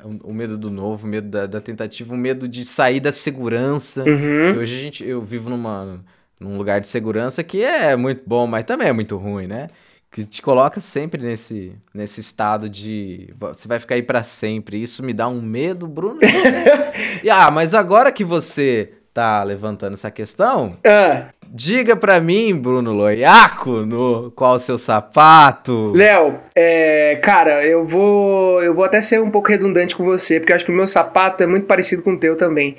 [0.05, 3.13] um, o medo do novo, o medo da, da, tentativa, o medo de sair da
[3.13, 4.03] segurança.
[4.03, 4.59] Uhum.
[4.59, 6.01] Hoje a gente, eu vivo numa,
[6.39, 9.69] num lugar de segurança que é muito bom, mas também é muito ruim, né?
[10.11, 14.83] Que te coloca sempre nesse, nesse estado de você vai ficar aí para sempre.
[14.83, 16.19] Isso me dá um medo, Bruno.
[17.23, 21.29] e, ah, mas agora que você tá levantando essa questão, ah.
[21.53, 25.93] Diga para mim, Bruno Loiaco, no qual o seu sapato.
[25.95, 30.53] Léo, é, cara, eu vou eu vou até ser um pouco redundante com você, porque
[30.53, 32.77] eu acho que o meu sapato é muito parecido com o teu também.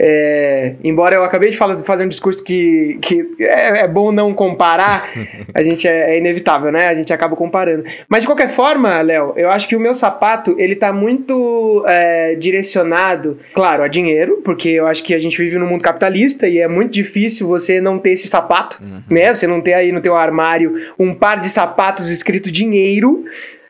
[0.00, 4.34] É, embora eu acabei de falar, fazer um discurso que, que é, é bom não
[4.34, 5.08] comparar,
[5.54, 6.88] a gente é, é, inevitável, né?
[6.88, 7.84] A gente acaba comparando.
[8.08, 12.34] Mas de qualquer forma, Léo, eu acho que o meu sapato ele tá muito é,
[12.34, 16.58] direcionado, claro, a dinheiro, porque eu acho que a gente vive num mundo capitalista e
[16.58, 19.02] é muito difícil você não ter esse sapato, uhum.
[19.08, 19.32] né?
[19.32, 23.24] Você não ter aí no teu armário um par de sapatos escrito dinheiro.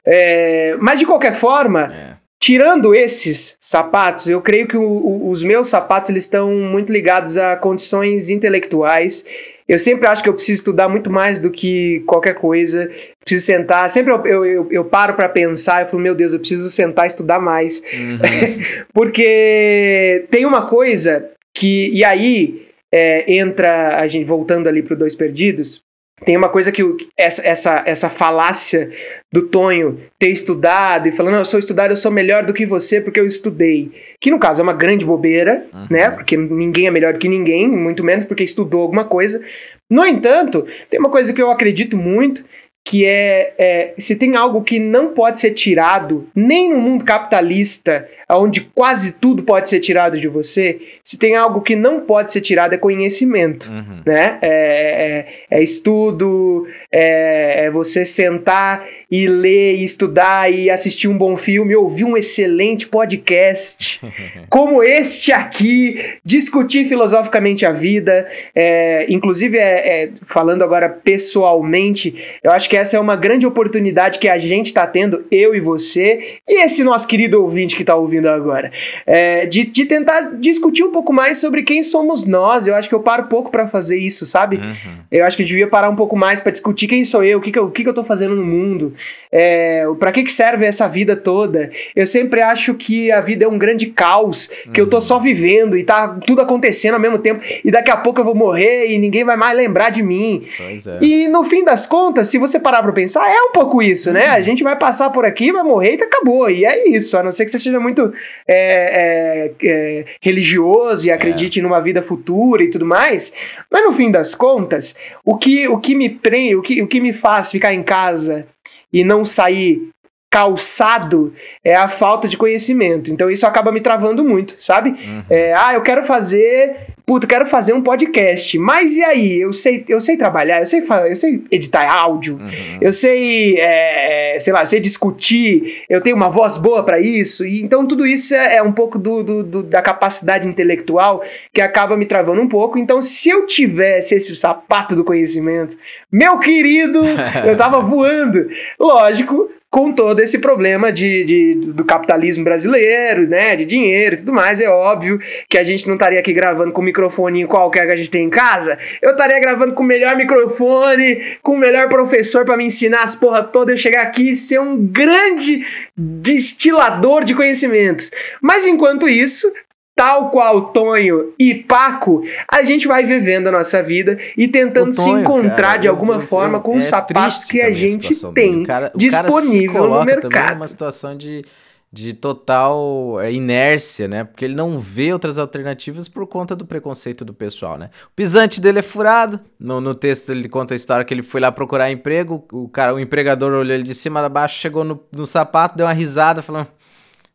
[0.06, 2.13] É, mas de qualquer forma, é.
[2.44, 7.38] Tirando esses sapatos, eu creio que o, o, os meus sapatos eles estão muito ligados
[7.38, 9.24] a condições intelectuais.
[9.66, 12.90] Eu sempre acho que eu preciso estudar muito mais do que qualquer coisa.
[13.24, 13.88] Preciso sentar.
[13.88, 17.06] Sempre eu, eu, eu, eu paro para pensar e falo, meu Deus, eu preciso sentar
[17.06, 17.82] e estudar mais.
[17.94, 18.18] Uhum.
[18.92, 21.88] Porque tem uma coisa que.
[21.94, 25.82] E aí é, entra a gente voltando ali para Dois Perdidos.
[26.24, 26.82] Tem uma coisa que
[27.18, 28.90] essa, essa, essa falácia
[29.32, 33.00] do Tonho ter estudado e falando, eu sou estudado, eu sou melhor do que você
[33.00, 33.90] porque eu estudei.
[34.20, 35.86] Que no caso é uma grande bobeira, uhum.
[35.90, 36.10] né?
[36.10, 39.42] Porque ninguém é melhor do que ninguém, muito menos porque estudou alguma coisa.
[39.90, 42.44] No entanto, tem uma coisa que eu acredito muito,
[42.86, 48.06] que é, é, se tem algo que não pode ser tirado, nem no mundo capitalista,
[48.38, 52.40] onde quase tudo pode ser tirado de você, se tem algo que não pode ser
[52.40, 54.00] tirado é conhecimento, uhum.
[54.04, 54.38] né?
[54.42, 61.16] É, é, é estudo, é, é, você sentar e ler e estudar e assistir um
[61.16, 64.00] bom filme, ouvir um excelente podcast,
[64.48, 72.68] como este aqui, discutir filosoficamente a vida, é, inclusive é, falando agora pessoalmente, eu acho
[72.68, 76.62] que essa é uma grande oportunidade que a gente está tendo, eu e você, e
[76.64, 78.70] esse nosso querido ouvinte que está ouvindo agora,
[79.06, 82.66] é, de, de tentar discutir um pouco mais sobre quem somos nós.
[82.66, 84.56] Eu acho que eu paro pouco para fazer isso, sabe?
[84.56, 84.94] Uhum.
[85.10, 87.40] Eu acho que eu devia parar um pouco mais para discutir quem sou eu, o
[87.40, 88.94] que, que, eu, o que, que eu tô fazendo no mundo,
[89.30, 91.70] é, para que, que serve essa vida toda.
[91.94, 94.86] Eu sempre acho que a vida é um grande caos, que uhum.
[94.86, 98.20] eu tô só vivendo e tá tudo acontecendo ao mesmo tempo, e daqui a pouco
[98.20, 100.46] eu vou morrer e ninguém vai mais lembrar de mim.
[100.60, 101.04] É.
[101.04, 104.26] E no fim das contas, se você parar pra pensar, é um pouco isso, né?
[104.26, 106.50] A gente vai passar por aqui, vai morrer e acabou.
[106.50, 111.06] E é isso, a não ser que você seja muito muito é, é, é, religioso
[111.06, 113.34] e acredite numa vida futura e tudo mais,
[113.70, 117.00] mas no fim das contas, o que, o que me prende, o que, o que
[117.00, 118.46] me faz ficar em casa
[118.92, 119.88] e não sair
[120.30, 121.32] calçado
[121.64, 123.10] é a falta de conhecimento.
[123.10, 124.90] Então isso acaba me travando muito, sabe?
[124.90, 125.22] Uhum.
[125.30, 128.58] É, ah, eu quero fazer, puta, quero fazer um podcast.
[128.58, 129.40] Mas e aí?
[129.40, 132.78] Eu sei, eu sei trabalhar, eu sei, eu sei editar áudio, uhum.
[132.80, 137.46] eu sei, é, sei lá, eu sei discutir, eu tenho uma voz boa para isso.
[137.46, 141.60] E então tudo isso é, é um pouco do, do, do, da capacidade intelectual que
[141.60, 142.78] acaba me travando um pouco.
[142.78, 145.76] Então se eu tivesse esse sapato do conhecimento,
[146.10, 147.00] meu querido,
[147.46, 148.48] eu tava voando.
[148.78, 154.32] Lógico, com todo esse problema de, de, do capitalismo brasileiro, né, de dinheiro e tudo
[154.32, 157.92] mais, é óbvio que a gente não estaria aqui gravando com o microfone qualquer que
[157.92, 161.88] a gente tem em casa, eu estaria gravando com o melhor microfone, com o melhor
[161.88, 167.24] professor para me ensinar as porra toda, eu chegar aqui e ser um grande destilador
[167.24, 168.12] de conhecimentos.
[168.40, 169.52] Mas enquanto isso,
[169.94, 174.94] tal qual Tonho e Paco, a gente vai vivendo a nossa vida e tentando Tonho,
[174.94, 178.64] se encontrar cara, de alguma forma com é os sapatos que a gente a tem
[178.64, 180.54] cara, disponível no mercado.
[180.54, 181.44] numa situação de,
[181.92, 184.24] de total é, inércia, né?
[184.24, 187.90] Porque ele não vê outras alternativas por conta do preconceito do pessoal, né?
[188.06, 189.38] O pisante dele é furado.
[189.60, 192.92] No, no texto ele conta a história que ele foi lá procurar emprego, o cara,
[192.94, 196.42] o empregador olhou ele de cima a baixo, chegou no, no sapato, deu uma risada,
[196.42, 196.66] falando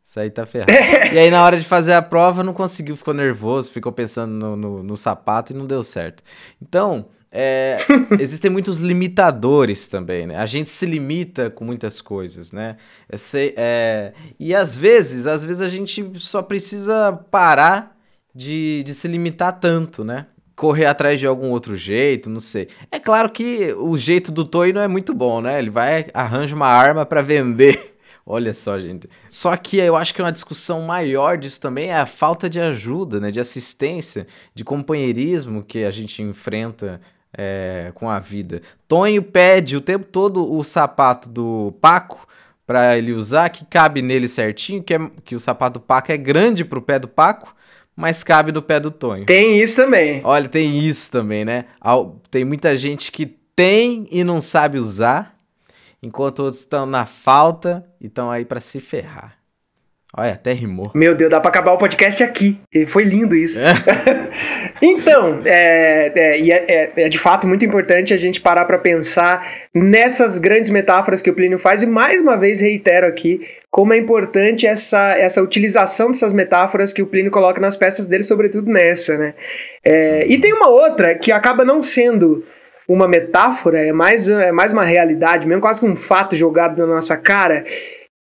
[0.09, 0.71] isso aí tá ferrado.
[1.13, 4.55] e aí, na hora de fazer a prova, não conseguiu, ficou nervoso, ficou pensando no,
[4.55, 6.23] no, no sapato e não deu certo.
[6.59, 7.77] Então, é,
[8.19, 10.35] existem muitos limitadores também, né?
[10.37, 12.77] A gente se limita com muitas coisas, né?
[13.13, 17.95] Sei, é, e às vezes, às vezes a gente só precisa parar
[18.33, 20.25] de, de se limitar tanto, né?
[20.55, 22.67] Correr atrás de algum outro jeito, não sei.
[22.91, 25.59] É claro que o jeito do Toy não é muito bom, né?
[25.59, 27.98] Ele vai, arranja uma arma para vender
[28.31, 29.09] Olha só, gente.
[29.27, 33.19] Só que eu acho que uma discussão maior disso também é a falta de ajuda,
[33.19, 33.31] né?
[33.31, 37.01] De assistência, de companheirismo que a gente enfrenta
[37.35, 38.61] é, com a vida.
[38.87, 42.27] Tonho pede o tempo todo o sapato do Paco
[42.67, 46.17] para ele usar, que cabe nele certinho, que, é, que o sapato do Paco é
[46.17, 47.55] grande pro pé do Paco,
[47.95, 49.25] mas cabe no pé do Tonho.
[49.25, 50.21] Tem isso também.
[50.23, 51.65] Olha, tem isso também, né?
[52.29, 55.38] Tem muita gente que tem e não sabe usar
[56.01, 59.39] enquanto outros estão na falta e estão aí para se ferrar.
[60.17, 60.91] Olha, até rimou.
[60.95, 62.59] Meu Deus, dá pra acabar o podcast aqui.
[62.87, 63.59] Foi lindo isso.
[63.61, 63.73] É.
[64.81, 70.39] então, é, é, é, é, de fato muito importante a gente parar para pensar nessas
[70.39, 74.65] grandes metáforas que o Plínio faz, e mais uma vez reitero aqui como é importante
[74.65, 79.35] essa, essa utilização dessas metáforas que o Plínio coloca nas peças dele, sobretudo nessa, né?
[79.85, 82.43] É, e tem uma outra que acaba não sendo
[82.89, 86.87] uma metáfora, é mais, é mais uma realidade, mesmo quase que um fato jogado na
[86.87, 87.63] nossa cara,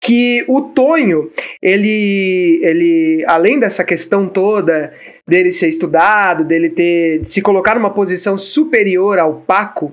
[0.01, 4.93] que o Tonho, ele, ele além dessa questão toda
[5.27, 9.93] dele ser estudado, dele ter de se colocar numa posição superior ao Paco,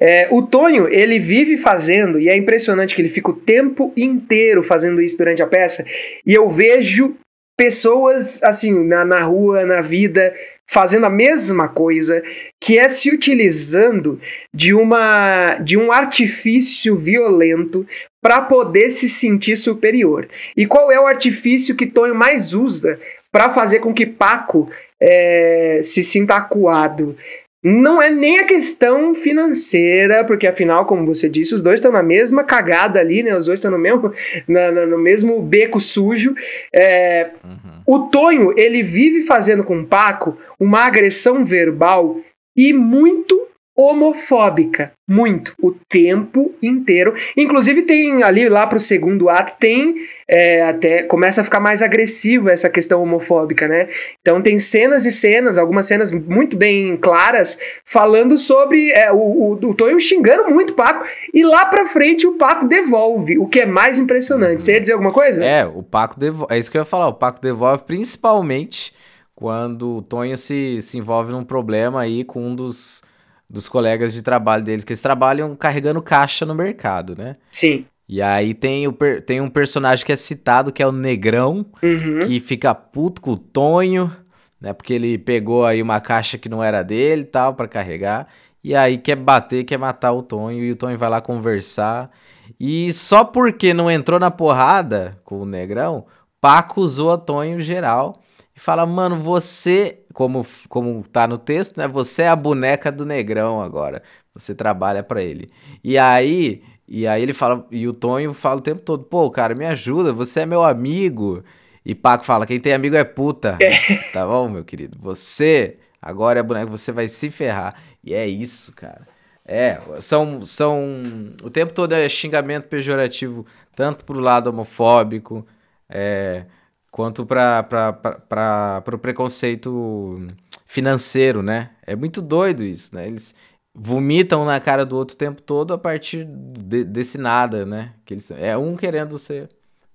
[0.00, 4.62] é, o Tonho ele vive fazendo e é impressionante que ele fica o tempo inteiro
[4.62, 5.84] fazendo isso durante a peça
[6.26, 7.14] e eu vejo
[7.56, 10.34] pessoas assim na, na rua, na vida
[10.68, 12.22] fazendo a mesma coisa,
[12.60, 14.20] que é se utilizando
[14.52, 17.86] de uma de um artifício violento
[18.22, 20.26] para poder se sentir superior.
[20.56, 22.98] E qual é o artifício que Tonho mais usa
[23.30, 27.16] para fazer com que Paco é, se sinta acuado?
[27.64, 32.02] Não é nem a questão financeira, porque afinal, como você disse, os dois estão na
[32.02, 33.34] mesma cagada ali, né?
[33.34, 34.12] Os dois estão no mesmo,
[34.46, 36.34] na, na, no mesmo beco sujo.
[36.70, 37.80] É, uhum.
[37.86, 42.20] O Tonho, ele vive fazendo com o Paco uma agressão verbal
[42.54, 47.12] e muito homofóbica, muito, o tempo inteiro.
[47.36, 49.96] Inclusive tem ali lá pro segundo ato, tem
[50.28, 53.88] é, até, começa a ficar mais agressivo essa questão homofóbica, né?
[54.20, 59.52] Então tem cenas e cenas, algumas cenas muito bem claras, falando sobre é, o, o,
[59.52, 63.60] o Tonho xingando muito o Paco, e lá pra frente o Paco devolve, o que
[63.60, 64.62] é mais impressionante.
[64.62, 65.44] Você ia dizer alguma coisa?
[65.44, 68.94] É, o Paco devolve, é isso que eu ia falar, o Paco devolve principalmente
[69.34, 73.02] quando o Tonho se, se envolve num problema aí com um dos
[73.48, 77.36] dos colegas de trabalho deles, que eles trabalham carregando caixa no mercado, né?
[77.52, 77.86] Sim.
[78.08, 78.92] E aí tem, o
[79.24, 82.26] tem um personagem que é citado, que é o Negrão, uhum.
[82.26, 84.14] que fica puto com o Tonho,
[84.60, 84.72] né?
[84.72, 88.28] Porque ele pegou aí uma caixa que não era dele e tal, para carregar.
[88.62, 92.10] E aí quer bater, quer matar o Tonho, e o Tonho vai lá conversar.
[92.58, 96.06] E só porque não entrou na porrada com o Negrão,
[96.40, 98.20] Paco usou o Tonho geral
[98.54, 101.86] e fala, mano, você, como, como tá no texto, né?
[101.86, 104.02] Você é a boneca do negrão agora.
[104.32, 105.50] Você trabalha para ele.
[105.82, 109.54] E aí, e aí ele fala, e o Tonho fala o tempo todo, pô, cara,
[109.54, 111.44] me ajuda, você é meu amigo.
[111.84, 113.58] E Paco fala: quem tem amigo é puta.
[113.60, 113.96] É.
[114.12, 114.96] Tá bom, meu querido?
[115.00, 117.74] Você, agora é boneco, você vai se ferrar.
[118.02, 119.06] E é isso, cara.
[119.44, 121.02] É, são, são.
[121.42, 123.44] O tempo todo é xingamento pejorativo,
[123.76, 125.46] tanto pro lado homofóbico,
[125.88, 126.46] é,
[126.94, 130.28] quanto para o preconceito
[130.64, 131.70] financeiro, né?
[131.84, 133.08] É muito doido isso, né?
[133.08, 133.34] Eles
[133.74, 137.94] vomitam na cara do outro o tempo todo a partir de, desse nada, né?
[138.04, 139.48] Que eles, é um querendo ser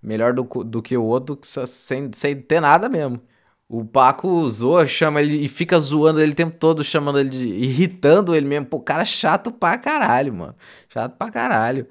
[0.04, 3.22] melhor do, do que o outro sem, sem ter nada mesmo.
[3.70, 7.46] O Paco zoa, chama ele e fica zoando ele o tempo todo, chamando ele de.
[7.46, 8.66] irritando ele mesmo.
[8.66, 10.56] Pô, cara chato pra caralho, mano.
[10.90, 11.88] Chato pra caralho.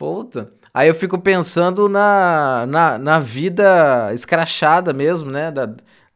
[0.00, 0.50] Puta.
[0.72, 5.50] Aí eu fico pensando na, na, na vida escrachada mesmo, né?
[5.50, 5.66] Da,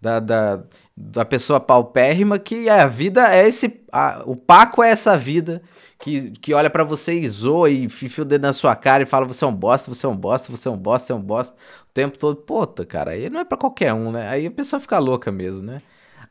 [0.00, 0.64] da, da,
[0.96, 3.84] da pessoa paupérrima, que a vida é esse.
[3.92, 5.60] A, o Paco é essa vida
[6.00, 9.06] que, que olha para você e zoa e enfia o dedo na sua cara e
[9.06, 11.16] fala: você é um bosta, você é um bosta, você é um bosta, você é
[11.16, 11.54] um bosta.
[11.54, 12.36] O tempo todo.
[12.36, 14.30] Puta, cara, aí não é para qualquer um, né?
[14.30, 15.82] Aí a pessoa fica louca mesmo, né?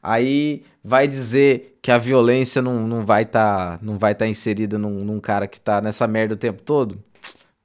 [0.01, 4.79] Aí vai dizer que a violência não, não vai estar tá, não vai tá inserida
[4.79, 6.97] num, num cara que tá nessa merda o tempo todo.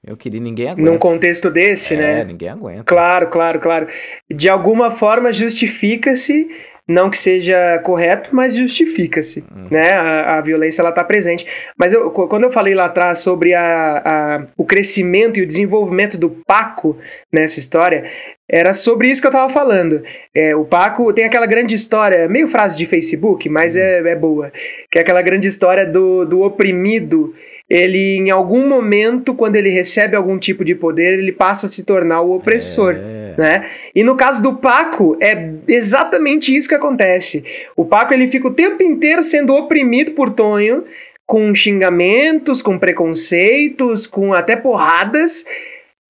[0.08, 0.90] Eu queria, ninguém aguenta.
[0.90, 2.24] Num contexto desse, é, né?
[2.24, 2.82] Ninguém aguenta.
[2.84, 3.86] Claro, claro, claro.
[4.30, 6.48] De alguma forma justifica-se,
[6.88, 9.66] não que seja correto, mas justifica-se, uhum.
[9.70, 9.92] né?
[9.92, 11.46] A, a, violência, ela tá presente.
[11.78, 16.16] Mas eu, quando eu falei lá atrás sobre a, a, o crescimento e o desenvolvimento
[16.16, 16.96] do Paco
[17.30, 18.04] nessa história,
[18.50, 20.02] era sobre isso que eu tava falando.
[20.34, 23.82] É, o Paco tem aquela grande história, meio frase de Facebook, mas uhum.
[23.82, 24.50] é, é boa,
[24.90, 27.34] que é aquela grande história do, do oprimido
[27.68, 31.84] ele em algum momento, quando ele recebe algum tipo de poder, ele passa a se
[31.84, 33.34] tornar o opressor, é.
[33.36, 33.70] né?
[33.94, 37.44] E no caso do Paco, é exatamente isso que acontece.
[37.76, 40.84] O Paco ele fica o tempo inteiro sendo oprimido por Tonho,
[41.26, 45.44] com xingamentos, com preconceitos, com até porradas.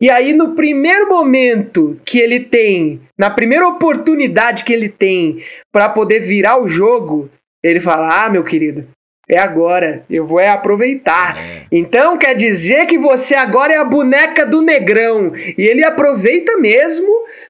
[0.01, 5.43] E aí, no primeiro momento que ele tem, na primeira oportunidade que ele tem
[5.73, 7.29] para poder virar o jogo,
[7.65, 8.87] ele fala: Ah, meu querido,
[9.29, 11.37] é agora, eu vou é aproveitar.
[11.37, 11.63] É.
[11.71, 15.33] Então quer dizer que você agora é a boneca do negrão.
[15.57, 17.09] E ele aproveita mesmo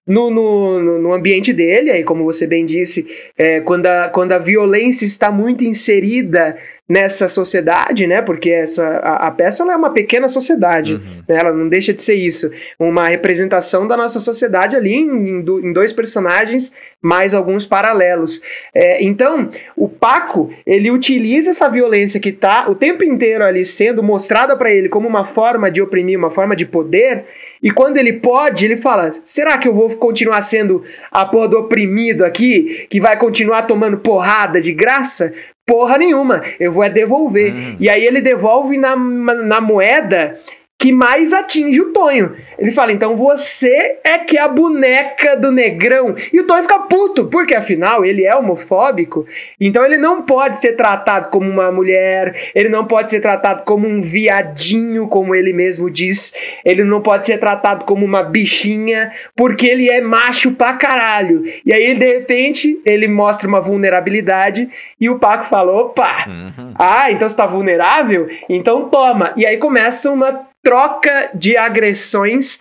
[0.08, 3.06] no, no, no ambiente dele, aí como você bem disse,
[3.36, 6.56] é, quando, a, quando a violência está muito inserida
[6.88, 8.22] nessa sociedade, né?
[8.22, 11.22] Porque essa a, a peça é uma pequena sociedade, uhum.
[11.28, 11.38] né?
[11.38, 15.92] ela não deixa de ser isso, uma representação da nossa sociedade ali em, em dois
[15.92, 18.40] personagens mais alguns paralelos.
[18.74, 24.02] É, então, o Paco ele utiliza essa violência que está o tempo inteiro ali sendo
[24.02, 27.24] mostrada para ele como uma forma de oprimir, uma forma de poder.
[27.62, 31.58] E quando ele pode, ele fala: será que eu vou continuar sendo a porra do
[31.58, 35.32] oprimido aqui, que vai continuar tomando porrada de graça?
[35.68, 37.52] porra nenhuma, eu vou é devolver.
[37.52, 37.76] Uhum.
[37.78, 40.40] E aí ele devolve na, na moeda
[40.78, 42.36] que mais atinge o Tonho.
[42.56, 46.14] Ele fala, então você é que é a boneca do negrão.
[46.32, 49.26] E o Tonho fica puto, porque afinal ele é homofóbico,
[49.60, 53.88] então ele não pode ser tratado como uma mulher, ele não pode ser tratado como
[53.88, 56.32] um viadinho, como ele mesmo diz,
[56.64, 61.42] ele não pode ser tratado como uma bichinha, porque ele é macho pra caralho.
[61.66, 64.68] E aí, de repente, ele mostra uma vulnerabilidade
[65.00, 66.74] e o Paco fala, opa, uhum.
[66.78, 68.28] ah, então você tá vulnerável?
[68.48, 69.32] Então toma.
[69.36, 72.60] E aí começa uma troca de agressões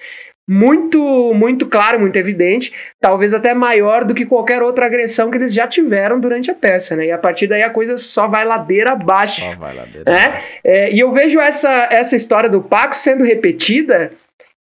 [0.50, 5.54] muito, muito claro, muito evidente, talvez até maior do que qualquer outra agressão que eles
[5.54, 7.08] já tiveram durante a peça, né?
[7.08, 9.42] E a partir daí a coisa só vai ladeira abaixo.
[9.42, 10.26] Só vai ladeira né?
[10.26, 10.48] abaixo.
[10.64, 14.14] É, e eu vejo essa, essa história do Paco sendo repetida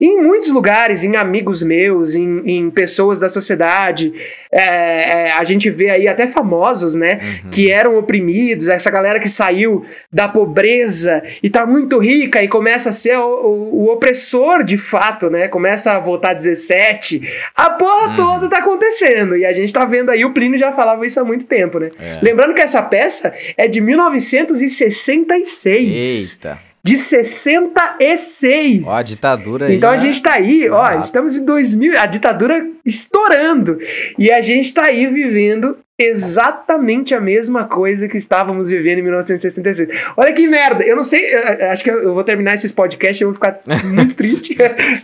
[0.03, 4.13] em muitos lugares, em amigos meus, em, em pessoas da sociedade.
[4.51, 7.21] É, é, a gente vê aí até famosos, né?
[7.45, 7.51] Uhum.
[7.51, 12.89] Que eram oprimidos, essa galera que saiu da pobreza e tá muito rica e começa
[12.89, 15.47] a ser o, o, o opressor de fato, né?
[15.47, 17.23] Começa a votar 17.
[17.55, 18.17] A porra uhum.
[18.17, 19.37] toda tá acontecendo.
[19.37, 21.91] E a gente tá vendo aí, o Plínio já falava isso há muito tempo, né?
[22.01, 22.19] É.
[22.21, 26.41] Lembrando que essa peça é de 1966.
[26.43, 28.87] Eita de 66.
[28.87, 29.77] Ó, a ditadura aí.
[29.77, 30.97] Então a gente tá aí, ó, ah.
[30.97, 33.79] estamos em 2000, a ditadura estourando.
[34.19, 39.89] E a gente tá aí vivendo exatamente a mesma coisa que estávamos vivendo em 1966.
[40.17, 43.35] Olha que merda, eu não sei, acho que eu vou terminar esses podcasts eu vou
[43.35, 44.57] ficar muito triste.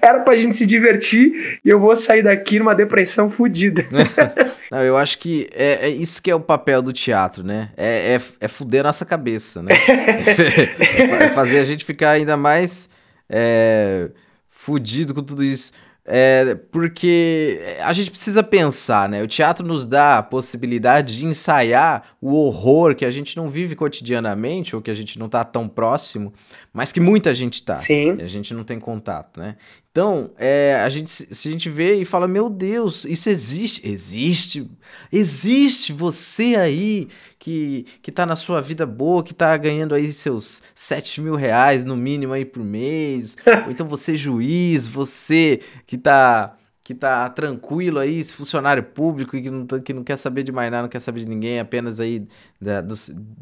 [0.02, 3.84] Era pra gente se divertir e eu vou sair daqui numa depressão fodida.
[4.70, 7.70] Não, eu acho que é, é, isso que é o papel do teatro, né?
[7.76, 9.72] É, é, é fuder a nossa cabeça, né?
[11.20, 12.88] é fazer a gente ficar ainda mais
[13.28, 14.10] é,
[14.46, 15.72] fudido com tudo isso.
[16.10, 19.22] É, porque a gente precisa pensar, né?
[19.22, 23.76] O teatro nos dá a possibilidade de ensaiar o horror que a gente não vive
[23.76, 26.32] cotidianamente ou que a gente não tá tão próximo,
[26.78, 27.76] mas que muita gente tá.
[27.76, 28.18] Sim.
[28.20, 29.56] E a gente não tem contato, né?
[29.90, 33.84] Então, é, a gente, se a gente vê e fala, meu Deus, isso existe.
[33.84, 34.70] Existe.
[35.12, 40.62] Existe você aí que, que tá na sua vida boa, que tá ganhando aí seus
[40.72, 43.36] 7 mil reais no mínimo aí por mês.
[43.66, 46.56] Ou então você juiz, você que tá
[46.88, 50.70] que tá tranquilo aí, funcionário público que não, tá, que não quer saber de mais
[50.70, 52.26] nada, não quer saber de ninguém, apenas aí
[52.58, 52.94] da, do,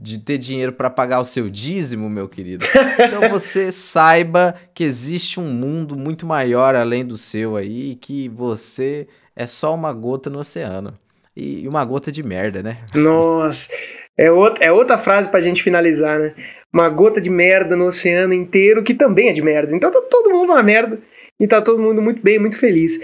[0.03, 2.67] de ter dinheiro para pagar o seu dízimo, meu querido.
[3.07, 9.07] Então você saiba que existe um mundo muito maior além do seu aí que você
[9.37, 10.99] é só uma gota no oceano.
[11.37, 12.79] E uma gota de merda, né?
[12.97, 13.71] Nossa,
[14.19, 16.35] é outra, é outra frase pra gente finalizar, né?
[16.73, 19.73] Uma gota de merda no oceano inteiro que também é de merda.
[19.73, 20.99] Então tá todo mundo uma merda
[21.39, 22.99] e tá todo mundo muito bem, muito feliz.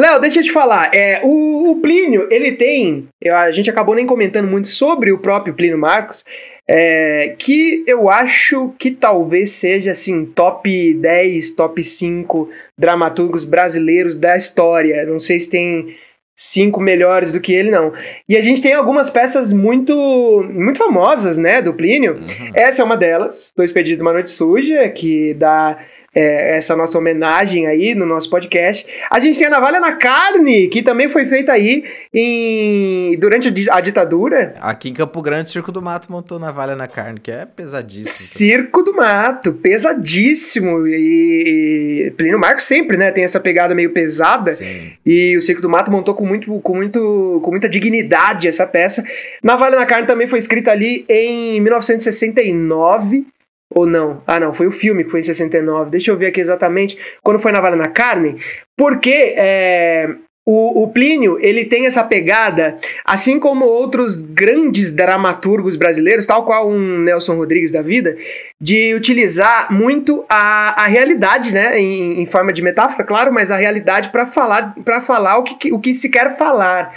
[0.00, 0.94] Léo, deixa eu te falar.
[0.94, 3.06] É, o, o, Plínio, ele tem.
[3.30, 6.24] A gente acabou nem comentando muito sobre o próprio Plínio Marcos,
[6.66, 12.48] é, que eu acho que talvez seja assim, top 10, top 5
[12.78, 15.04] dramaturgos brasileiros da história.
[15.04, 15.94] Não sei se tem
[16.34, 17.92] cinco melhores do que ele, não.
[18.26, 22.14] E a gente tem algumas peças muito muito famosas, né, do Plínio.
[22.14, 22.50] Uhum.
[22.54, 25.76] Essa é uma delas, Dois Pedidos de uma Noite Suja, que dá
[26.14, 28.86] é, essa nossa homenagem aí no nosso podcast.
[29.10, 33.80] A gente tem a Navalha na Carne, que também foi feita aí em, durante a
[33.80, 34.54] ditadura.
[34.60, 38.38] Aqui em Campo Grande, Circo do Mato montou Navalha na Carne, que é pesadíssimo.
[38.38, 40.86] Circo do Mato, pesadíssimo.
[40.86, 44.52] E, e Plínio Marcos sempre, né, tem essa pegada meio pesada.
[44.52, 44.92] Sim.
[45.06, 49.04] E o Circo do Mato montou com, muito, com, muito, com muita dignidade essa peça.
[49.42, 53.26] Navalha na Carne também foi escrita ali em 1969.
[53.72, 54.22] Ou não?
[54.26, 55.90] Ah, não, foi o filme que foi em 69.
[55.90, 58.36] Deixa eu ver aqui exatamente quando foi na Vale na Carne.
[58.76, 60.10] Porque é,
[60.44, 66.68] o, o, Plínio, ele tem essa pegada, assim como outros grandes dramaturgos brasileiros, tal qual
[66.68, 68.16] um Nelson Rodrigues da vida,
[68.60, 73.56] de utilizar muito a, a realidade, né, em, em forma de metáfora, claro, mas a
[73.56, 76.92] realidade para falar, para falar o que, o que se quer falar.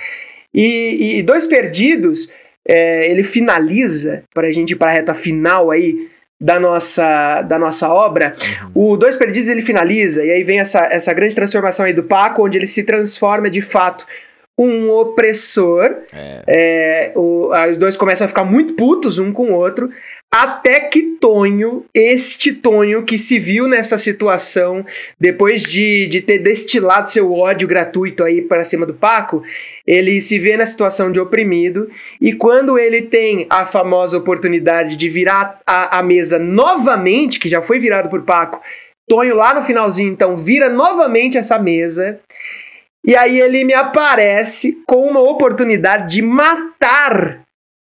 [0.52, 2.32] E, e Dois Perdidos,
[2.68, 6.08] é, ele finaliza, para a gente ir para a reta final aí,
[6.44, 8.36] da nossa, da nossa obra,
[8.76, 8.92] uhum.
[8.92, 12.46] o Dois Perdidos ele finaliza, e aí vem essa, essa grande transformação aí do Paco,
[12.46, 14.06] onde ele se transforma de fato
[14.58, 16.00] um opressor.
[16.14, 16.44] É.
[16.46, 19.90] É, o, os dois começam a ficar muito putos um com o outro.
[20.36, 24.84] Até que Tonho, este Tonho que se viu nessa situação,
[25.20, 29.44] depois de, de ter destilado seu ódio gratuito aí para cima do Paco,
[29.86, 31.88] ele se vê na situação de oprimido
[32.20, 37.62] e quando ele tem a famosa oportunidade de virar a, a mesa novamente, que já
[37.62, 38.60] foi virado por Paco,
[39.08, 42.20] Tonho lá no finalzinho então vira novamente essa mesa
[43.06, 47.43] e aí ele me aparece com uma oportunidade de matar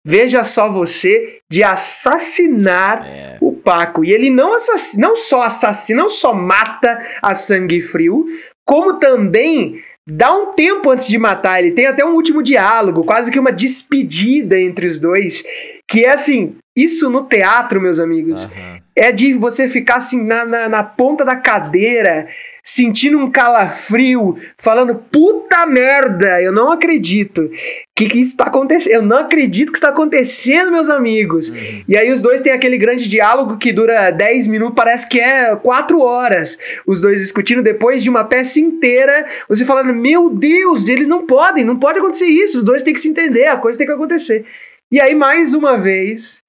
[0.09, 3.37] Veja só você de assassinar é.
[3.41, 4.05] o Paco.
[4.05, 4.55] E ele não,
[4.97, 8.25] não só assassina, não só mata a sangue frio,
[8.65, 11.59] como também dá um tempo antes de matar.
[11.59, 15.43] Ele tem até um último diálogo, quase que uma despedida entre os dois.
[15.85, 18.79] Que é assim, isso no teatro, meus amigos, uhum.
[18.95, 22.27] é de você ficar assim na, na, na ponta da cadeira
[22.67, 27.49] sentindo um calafrio, falando puta merda, eu não acredito
[27.95, 31.47] que, que está acontecendo, eu não acredito que está acontecendo, meus amigos.
[31.47, 31.83] Uhum.
[31.87, 35.55] E aí os dois têm aquele grande diálogo que dura 10 minutos, parece que é
[35.55, 41.07] 4 horas, os dois discutindo depois de uma peça inteira, você falando, meu Deus, eles
[41.07, 43.87] não podem, não pode acontecer isso, os dois têm que se entender, a coisa tem
[43.87, 44.43] que acontecer.
[44.91, 46.43] E aí, mais uma vez,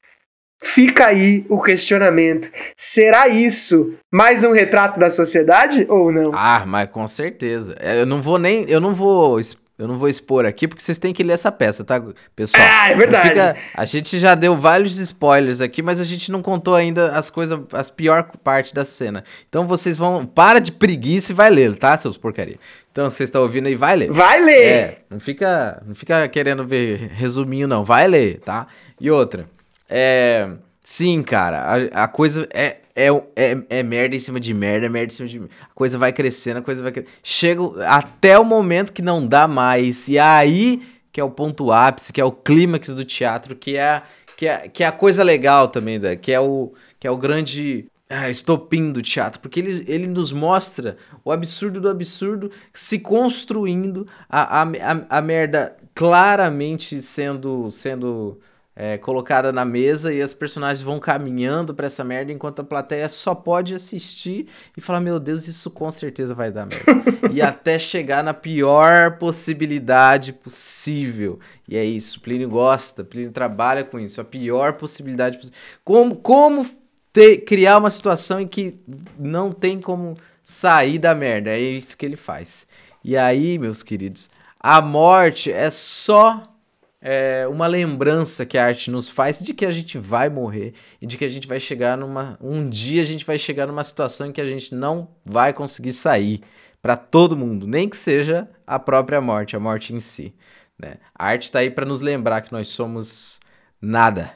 [0.60, 2.50] Fica aí o questionamento.
[2.76, 6.32] Será isso mais um retrato da sociedade ou não?
[6.34, 7.76] Ah, mas com certeza.
[7.78, 8.68] É, eu não vou nem.
[8.68, 9.40] Eu não vou.
[9.78, 12.02] Eu não vou expor aqui porque vocês têm que ler essa peça, tá,
[12.34, 12.66] pessoal?
[12.68, 13.28] Ah, é verdade.
[13.28, 17.30] Fica, a gente já deu vários spoilers aqui, mas a gente não contou ainda as
[17.30, 19.22] coisas, as pior parte da cena.
[19.48, 20.26] Então vocês vão.
[20.26, 22.56] Para de preguiça e vai ler, tá, seus porcaria?
[22.90, 24.10] Então vocês estão ouvindo aí, vai ler.
[24.10, 24.64] Vai ler!
[24.64, 27.84] É, não fica, não fica querendo ver resuminho, não.
[27.84, 28.66] Vai ler, tá?
[29.00, 29.46] E outra.
[29.88, 30.50] É.
[30.82, 34.88] Sim, cara, a, a coisa é, é, é, é merda em cima de merda, é
[34.88, 35.54] merda em cima de merda.
[35.62, 37.14] A coisa vai crescendo, a coisa vai crescendo.
[37.22, 40.08] Chega até o momento que não dá mais.
[40.08, 40.80] E aí
[41.18, 44.02] que é o ponto ápice, que é o clímax do teatro, que é,
[44.36, 46.14] que é, que é a coisa legal também, né?
[46.14, 50.30] que, é o, que é o grande ah, estopim do teatro, porque ele, ele nos
[50.30, 58.38] mostra o absurdo do absurdo se construindo, a, a, a, a merda claramente sendo, sendo
[58.80, 63.08] é, colocada na mesa e as personagens vão caminhando para essa merda enquanto a plateia
[63.08, 67.02] só pode assistir e falar: Meu Deus, isso com certeza vai dar merda.
[67.34, 71.40] e até chegar na pior possibilidade possível.
[71.66, 72.20] E é isso.
[72.20, 74.20] Plínio gosta, Plínio trabalha com isso.
[74.20, 75.58] A pior possibilidade possível.
[75.82, 76.64] Como, como
[77.12, 78.78] ter, criar uma situação em que
[79.18, 81.50] não tem como sair da merda.
[81.50, 82.68] É isso que ele faz.
[83.02, 86.54] E aí, meus queridos, a morte é só
[87.00, 91.06] é, uma lembrança que a arte nos faz de que a gente vai morrer e
[91.06, 92.36] de que a gente vai chegar numa.
[92.40, 95.92] Um dia a gente vai chegar numa situação em que a gente não vai conseguir
[95.92, 96.42] sair
[96.82, 100.34] para todo mundo, nem que seja a própria morte, a morte em si.
[100.78, 100.96] Né?
[101.14, 103.40] A arte está aí para nos lembrar que nós somos
[103.80, 104.32] nada.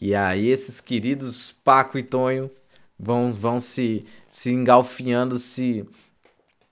[0.00, 2.50] E aí esses queridos Paco e Tonho
[2.98, 5.86] vão, vão se, se engalfinhando, se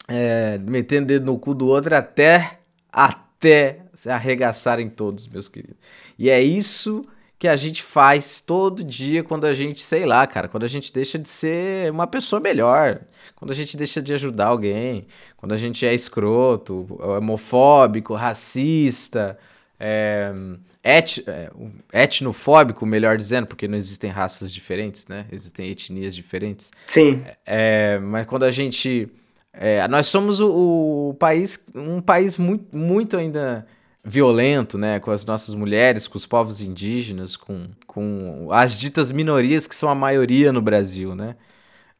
[0.08, 2.58] é, metendo dedo no cu do outro até,
[2.90, 3.29] até
[3.94, 5.76] se arregaçarem todos, meus queridos.
[6.18, 7.02] E é isso
[7.38, 10.92] que a gente faz todo dia quando a gente, sei lá, cara, quando a gente
[10.92, 13.00] deixa de ser uma pessoa melhor,
[13.34, 15.06] quando a gente deixa de ajudar alguém,
[15.38, 19.38] quando a gente é escroto, homofóbico, racista,
[19.78, 20.30] é,
[20.84, 21.50] et, é,
[21.94, 25.24] etnofóbico, melhor dizendo, porque não existem raças diferentes, né?
[25.32, 26.70] Existem etnias diferentes.
[26.86, 27.24] Sim.
[27.46, 29.08] É, mas quando a gente.
[29.52, 33.66] É, nós somos o, o, país, um país muito, muito ainda
[34.04, 39.66] violento, né, com as nossas mulheres, com os povos indígenas, com, com as ditas minorias
[39.66, 41.36] que são a maioria no Brasil, né?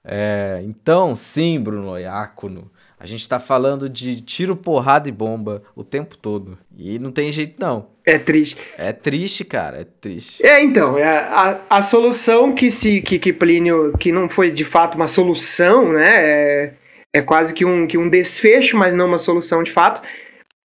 [0.03, 5.83] É, então, sim, Bruno Iácono, a gente tá falando de tiro, porrada e bomba o
[5.83, 6.59] tempo todo.
[6.77, 7.89] E não tem jeito, não.
[8.05, 8.59] É triste.
[8.77, 10.45] É triste, cara, é triste.
[10.45, 14.65] É, então, é a, a solução que se que, que Plínio, que não foi de
[14.65, 16.09] fato uma solução, né?
[16.09, 16.75] É,
[17.15, 20.03] é quase que um, que um desfecho, mas não uma solução de fato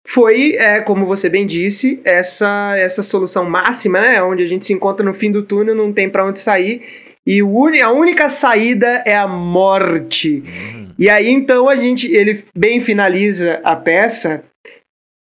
[0.07, 4.21] foi, é, como você bem disse, essa, essa solução máxima, né?
[4.21, 6.83] Onde a gente se encontra no fim do túnel, não tem para onde sair.
[7.25, 7.41] E
[7.81, 10.43] a única saída é a morte.
[10.45, 10.89] Uhum.
[10.99, 14.43] E aí, então, a gente, ele bem finaliza a peça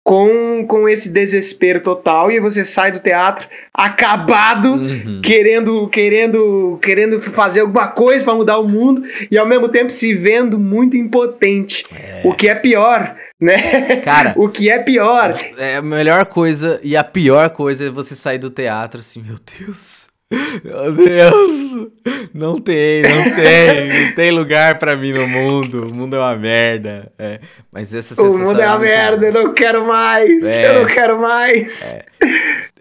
[0.03, 5.21] com, com esse desespero total e você sai do teatro acabado, uhum.
[5.23, 10.13] querendo querendo querendo fazer alguma coisa para mudar o mundo e ao mesmo tempo se
[10.13, 11.83] vendo muito impotente.
[11.93, 12.21] É.
[12.23, 13.97] O que é pior, né?
[13.97, 15.35] Cara, o que é pior.
[15.57, 19.37] É a melhor coisa e a pior coisa é você sair do teatro assim, meu
[19.59, 20.10] Deus.
[20.63, 21.91] Meu Deus!
[22.33, 24.05] Não tem, não tem.
[24.05, 25.87] Não tem lugar para mim no mundo.
[25.87, 27.11] O mundo é uma merda.
[27.19, 27.39] É.
[27.73, 30.47] Mas essa O mundo é uma merda, eu não quero mais.
[30.47, 30.69] É.
[30.69, 31.93] Eu não quero mais.
[31.93, 32.05] É.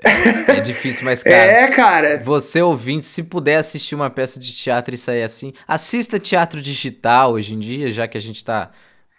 [0.02, 1.52] É, é difícil, mas, cara.
[1.52, 2.22] É, cara.
[2.22, 7.32] Você ouvinte, se puder assistir uma peça de teatro e sair assim, assista teatro digital
[7.32, 8.70] hoje em dia, já que a gente tá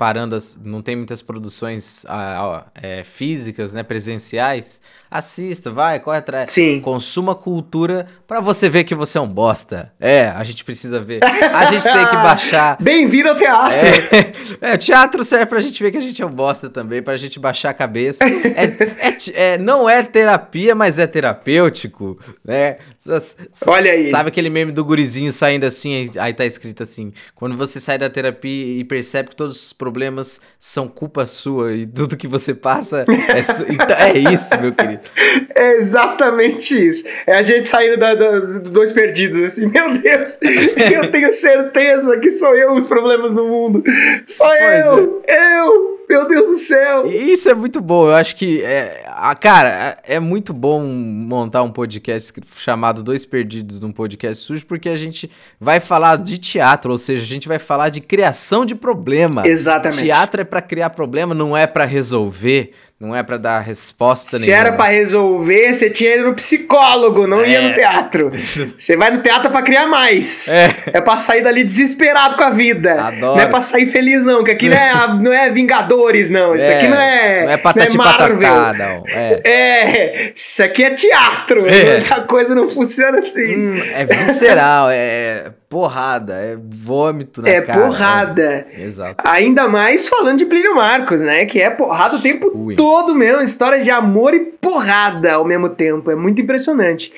[0.01, 4.81] parando, as, não tem muitas produções ah, é, físicas, né, presenciais,
[5.11, 6.49] assista, vai, corre atrás.
[6.49, 6.79] Sim.
[6.79, 9.93] Consuma cultura para você ver que você é um bosta.
[9.99, 11.19] É, a gente precisa ver.
[11.23, 12.77] A gente tem que baixar.
[12.81, 13.87] Bem-vindo ao teatro.
[14.61, 17.15] É, é, teatro serve pra gente ver que a gente é um bosta também, pra
[17.15, 18.23] gente baixar a cabeça.
[18.23, 22.77] É, é, é não é terapia, mas é terapêutico, né?
[23.67, 24.09] Olha aí.
[24.09, 28.09] Sabe aquele meme do gurizinho saindo assim, aí tá escrito assim: quando você sai da
[28.09, 29.90] terapia e percebe que todos os problemas
[30.59, 35.03] são culpa sua e tudo que você passa é, então, é isso, meu querido.
[35.55, 37.05] É exatamente isso.
[37.25, 42.19] É a gente saindo da, da, do Dois Perdidos, assim, meu Deus, eu tenho certeza
[42.19, 43.83] que sou eu os problemas do mundo.
[44.25, 45.59] Sou pois eu, é.
[45.59, 47.07] eu, meu Deus do céu!
[47.07, 48.07] Isso é muito bom.
[48.07, 53.79] Eu acho que, é, a, cara, é muito bom montar um podcast chamado Dois Perdidos
[53.79, 57.57] num podcast sujo, porque a gente vai falar de teatro, ou seja, a gente vai
[57.57, 59.47] falar de criação de problema.
[59.47, 60.03] Exatamente.
[60.03, 62.73] Teatro é para criar problema, não é para resolver.
[63.01, 64.59] Não é para dar resposta Se nenhuma.
[64.59, 67.49] era para resolver, você tinha ido no psicólogo, não é.
[67.49, 68.29] ia no teatro.
[68.77, 70.47] Você vai no teatro para criar mais.
[70.47, 70.69] É.
[70.93, 73.01] é pra sair dali desesperado com a vida.
[73.01, 73.37] Adoro.
[73.37, 74.43] Não é pra sair feliz, não.
[74.43, 76.55] Que aqui não é, não é Vingadores, não.
[76.55, 76.77] Isso é.
[76.77, 77.45] aqui não é.
[77.45, 78.73] Não é patati não é Marvel.
[78.77, 79.03] não.
[79.07, 79.41] É.
[79.45, 80.31] é.
[80.35, 81.65] Isso aqui é teatro.
[81.65, 82.03] É.
[82.11, 83.55] A coisa não funciona assim.
[83.55, 87.79] Hum, é visceral, é porrada, é vômito na é cara.
[87.79, 88.67] É porrada.
[88.77, 89.23] Exato.
[89.25, 91.45] Ainda mais falando de Plínio Marcos, né?
[91.45, 92.75] Que é porrada o tempo Ui.
[92.75, 93.41] todo mesmo.
[93.41, 96.11] História de amor e porrada ao mesmo tempo.
[96.11, 97.13] É muito impressionante.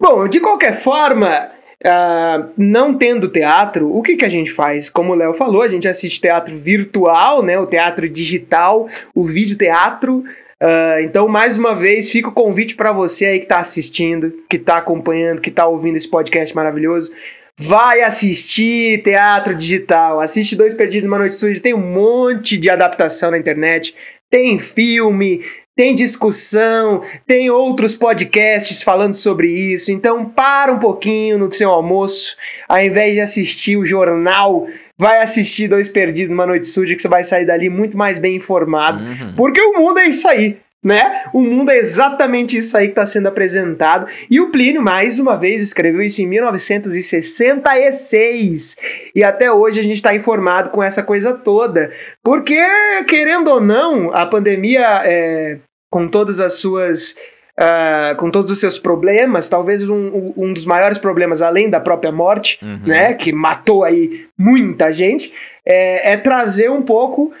[0.00, 1.48] Bom, de qualquer forma,
[1.84, 4.88] uh, não tendo teatro, o que, que a gente faz?
[4.88, 7.58] Como o Léo falou, a gente assiste teatro virtual, né?
[7.58, 8.86] O teatro digital,
[9.16, 10.22] o vídeo teatro.
[10.62, 14.56] Uh, então, mais uma vez, fica o convite para você aí que está assistindo, que
[14.56, 17.12] está acompanhando, que está ouvindo esse podcast maravilhoso.
[17.58, 23.30] Vai assistir teatro digital, assiste Dois Perdidos numa Noite Suja, tem um monte de adaptação
[23.30, 23.94] na internet,
[24.28, 25.40] tem filme,
[25.74, 29.90] tem discussão, tem outros podcasts falando sobre isso.
[29.90, 32.36] Então, para um pouquinho no seu almoço,
[32.68, 34.66] ao invés de assistir o jornal,
[34.98, 38.36] vai assistir Dois Perdidos numa Noite Suja, que você vai sair dali muito mais bem
[38.36, 39.34] informado, uhum.
[39.34, 40.58] porque o mundo é isso aí.
[40.86, 41.24] Né?
[41.32, 44.06] O mundo é exatamente isso aí que está sendo apresentado.
[44.30, 48.76] E o Plínio, mais uma vez, escreveu isso em 1966.
[49.12, 51.90] E até hoje a gente está informado com essa coisa toda.
[52.22, 52.62] Porque,
[53.08, 55.58] querendo ou não, a pandemia, é,
[55.90, 57.16] com todas as suas.
[57.58, 62.12] Uh, com todos os seus problemas, talvez um, um dos maiores problemas, além da própria
[62.12, 62.80] morte, uhum.
[62.84, 65.32] né, que matou aí muita gente,
[65.64, 67.32] é, é trazer um pouco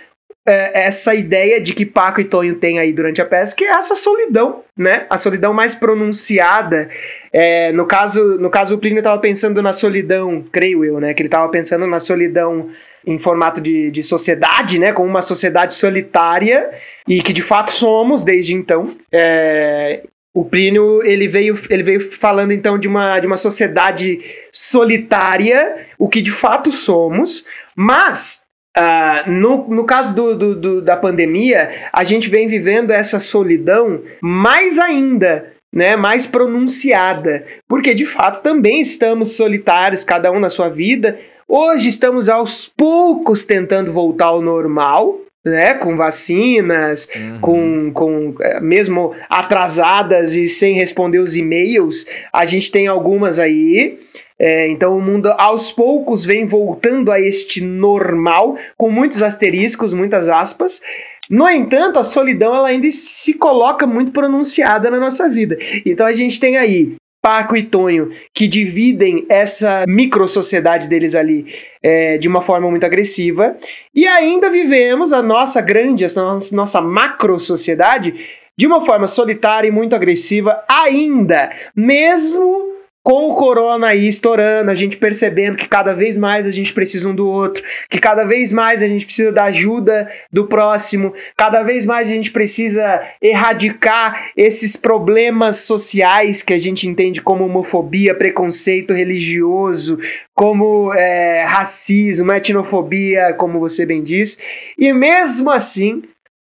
[0.46, 3.70] é, essa ideia de que Paco e Tonho têm aí durante a peça, que é
[3.70, 5.04] essa solidão, né?
[5.10, 6.88] A solidão mais pronunciada.
[7.32, 11.12] É, no caso, no caso, o Plínio estava pensando na solidão, creio eu, né?
[11.12, 12.70] Que ele estava pensando na solidão
[13.04, 14.92] em formato de, de sociedade, né?
[14.92, 16.70] Como uma sociedade solitária
[17.08, 18.88] e que de fato somos desde então.
[19.10, 24.20] É, o Plínio ele veio, ele veio falando então de uma, de uma sociedade
[24.52, 27.44] solitária, o que de fato somos,
[27.74, 28.45] mas
[28.78, 34.02] Uh, no, no caso do, do, do, da pandemia, a gente vem vivendo essa solidão
[34.20, 40.68] mais ainda, né, mais pronunciada, porque de fato também estamos solitários, cada um na sua
[40.68, 41.18] vida.
[41.48, 47.38] Hoje estamos aos poucos tentando voltar ao normal, né, com vacinas, uhum.
[47.40, 53.98] com, com eh, mesmo atrasadas e sem responder os e-mails, a gente tem algumas aí.
[54.38, 60.28] É, então o mundo aos poucos vem voltando a este normal, com muitos asteriscos, muitas
[60.28, 60.80] aspas.
[61.28, 65.56] No entanto, a solidão ela ainda se coloca muito pronunciada na nossa vida.
[65.84, 66.94] Então a gente tem aí
[67.26, 72.86] Paco e Tonho que dividem essa micro sociedade deles ali é, de uma forma muito
[72.86, 73.56] agressiva.
[73.92, 76.08] E ainda vivemos a nossa grande, a
[76.52, 78.14] nossa, macro sociedade
[78.56, 82.75] de uma forma solitária e muito agressiva ainda, mesmo
[83.06, 87.08] com o corona aí estourando, a gente percebendo que cada vez mais a gente precisa
[87.08, 91.62] um do outro, que cada vez mais a gente precisa da ajuda do próximo, cada
[91.62, 98.12] vez mais a gente precisa erradicar esses problemas sociais que a gente entende como homofobia,
[98.12, 100.00] preconceito religioso,
[100.34, 104.36] como é, racismo, etnofobia, como você bem diz.
[104.76, 106.02] E mesmo assim,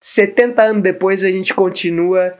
[0.01, 2.33] 70 anos depois, a gente continua.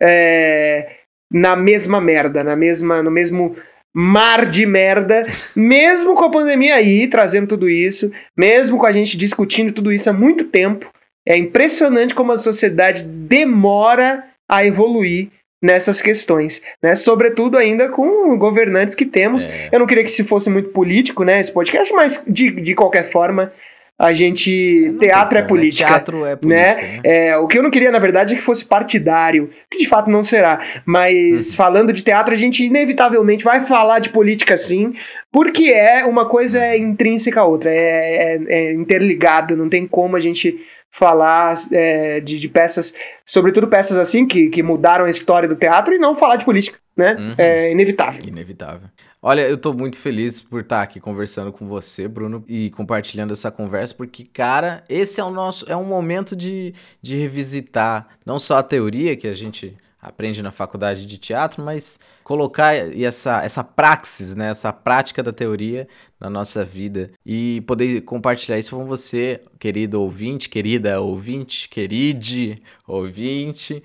[0.00, 1.01] É,
[1.32, 3.56] na mesma merda, na mesma, no mesmo
[3.94, 5.22] mar de merda,
[5.56, 10.10] mesmo com a pandemia aí trazendo tudo isso, mesmo com a gente discutindo tudo isso
[10.10, 10.90] há muito tempo.
[11.26, 15.28] É impressionante como a sociedade demora a evoluir
[15.62, 16.96] nessas questões, né?
[16.96, 19.46] Sobretudo ainda com governantes que temos.
[19.46, 19.68] É.
[19.70, 23.08] Eu não queria que se fosse muito político, né, esse podcast, mas de, de qualquer
[23.08, 23.52] forma,
[23.98, 24.94] a gente.
[24.96, 25.48] É, teatro é né?
[25.48, 25.88] política.
[25.88, 26.74] Teatro é política.
[26.74, 26.74] Né?
[26.74, 27.00] né?
[27.04, 30.10] É, o que eu não queria, na verdade, é que fosse partidário, que de fato
[30.10, 30.60] não será.
[30.84, 31.56] Mas uhum.
[31.56, 34.92] falando de teatro, a gente inevitavelmente vai falar de política sim,
[35.30, 40.16] porque é uma coisa é intrínseca à outra, é, é, é interligado, não tem como
[40.16, 40.58] a gente
[40.90, 45.94] falar é, de, de, peças, sobretudo peças assim que, que mudaram a história do teatro
[45.94, 47.16] e não falar de política, né?
[47.18, 47.34] Uhum.
[47.38, 48.22] É inevitável.
[48.26, 48.88] Inevitável.
[49.24, 53.52] Olha, eu tô muito feliz por estar aqui conversando com você, Bruno, e compartilhando essa
[53.52, 55.64] conversa, porque, cara, esse é o nosso.
[55.70, 60.50] É um momento de, de revisitar não só a teoria que a gente aprende na
[60.50, 65.88] faculdade de teatro, mas colocar essa, essa praxis, né, essa prática da teoria
[66.20, 73.82] na nossa vida e poder compartilhar isso com você, querido ouvinte, querida ouvinte, queride ouvinte,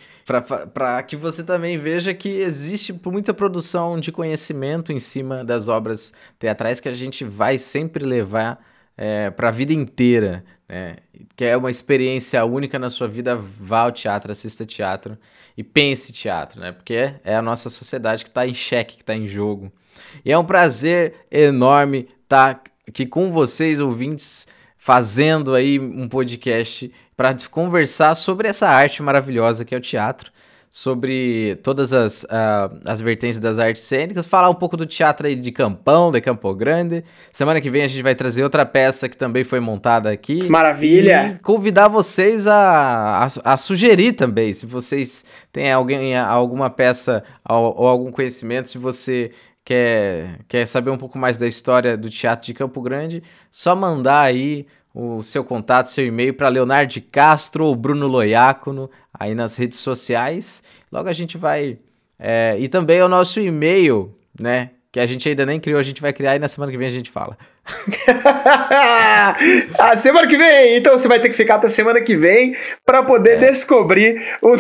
[0.74, 6.14] para que você também veja que existe muita produção de conhecimento em cima das obras
[6.38, 8.64] teatrais que a gente vai sempre levar
[8.98, 10.98] é, para a vida inteira, né?
[11.36, 15.18] que é uma experiência única na sua vida, vá ao teatro, assista teatro
[15.56, 16.72] e pense teatro, né?
[16.72, 19.72] porque é, é a nossa sociedade que está em xeque, que está em jogo.
[20.24, 24.48] E é um prazer enorme estar tá aqui com vocês, ouvintes,
[24.78, 30.32] fazendo aí um podcast para conversar sobre essa arte maravilhosa que é o teatro,
[30.70, 35.36] sobre todas as, uh, as vertentes das artes cênicas, falar um pouco do teatro aí
[35.36, 37.04] de Campão, de Campo Grande.
[37.32, 40.48] Semana que vem a gente vai trazer outra peça que também foi montada aqui.
[40.50, 41.36] Maravilha!
[41.36, 47.82] E convidar vocês a, a, a sugerir também, se vocês têm alguém, alguma peça ou,
[47.82, 49.32] ou algum conhecimento, se você
[49.68, 54.22] quer, quer saber um pouco mais da história do teatro de Campo Grande, só mandar
[54.22, 54.66] aí
[55.00, 60.64] o seu contato, seu e-mail para Leonardo Castro ou Bruno Loiacono aí nas redes sociais.
[60.92, 61.78] Logo a gente vai.
[62.18, 64.72] É, e também o nosso e-mail, né?
[64.92, 66.88] Que a gente ainda nem criou, a gente vai criar e na semana que vem
[66.88, 67.38] a gente fala.
[69.78, 73.04] a semana que vem, então você vai ter que ficar até semana que vem para
[73.04, 73.50] poder é.
[73.50, 74.56] descobrir o,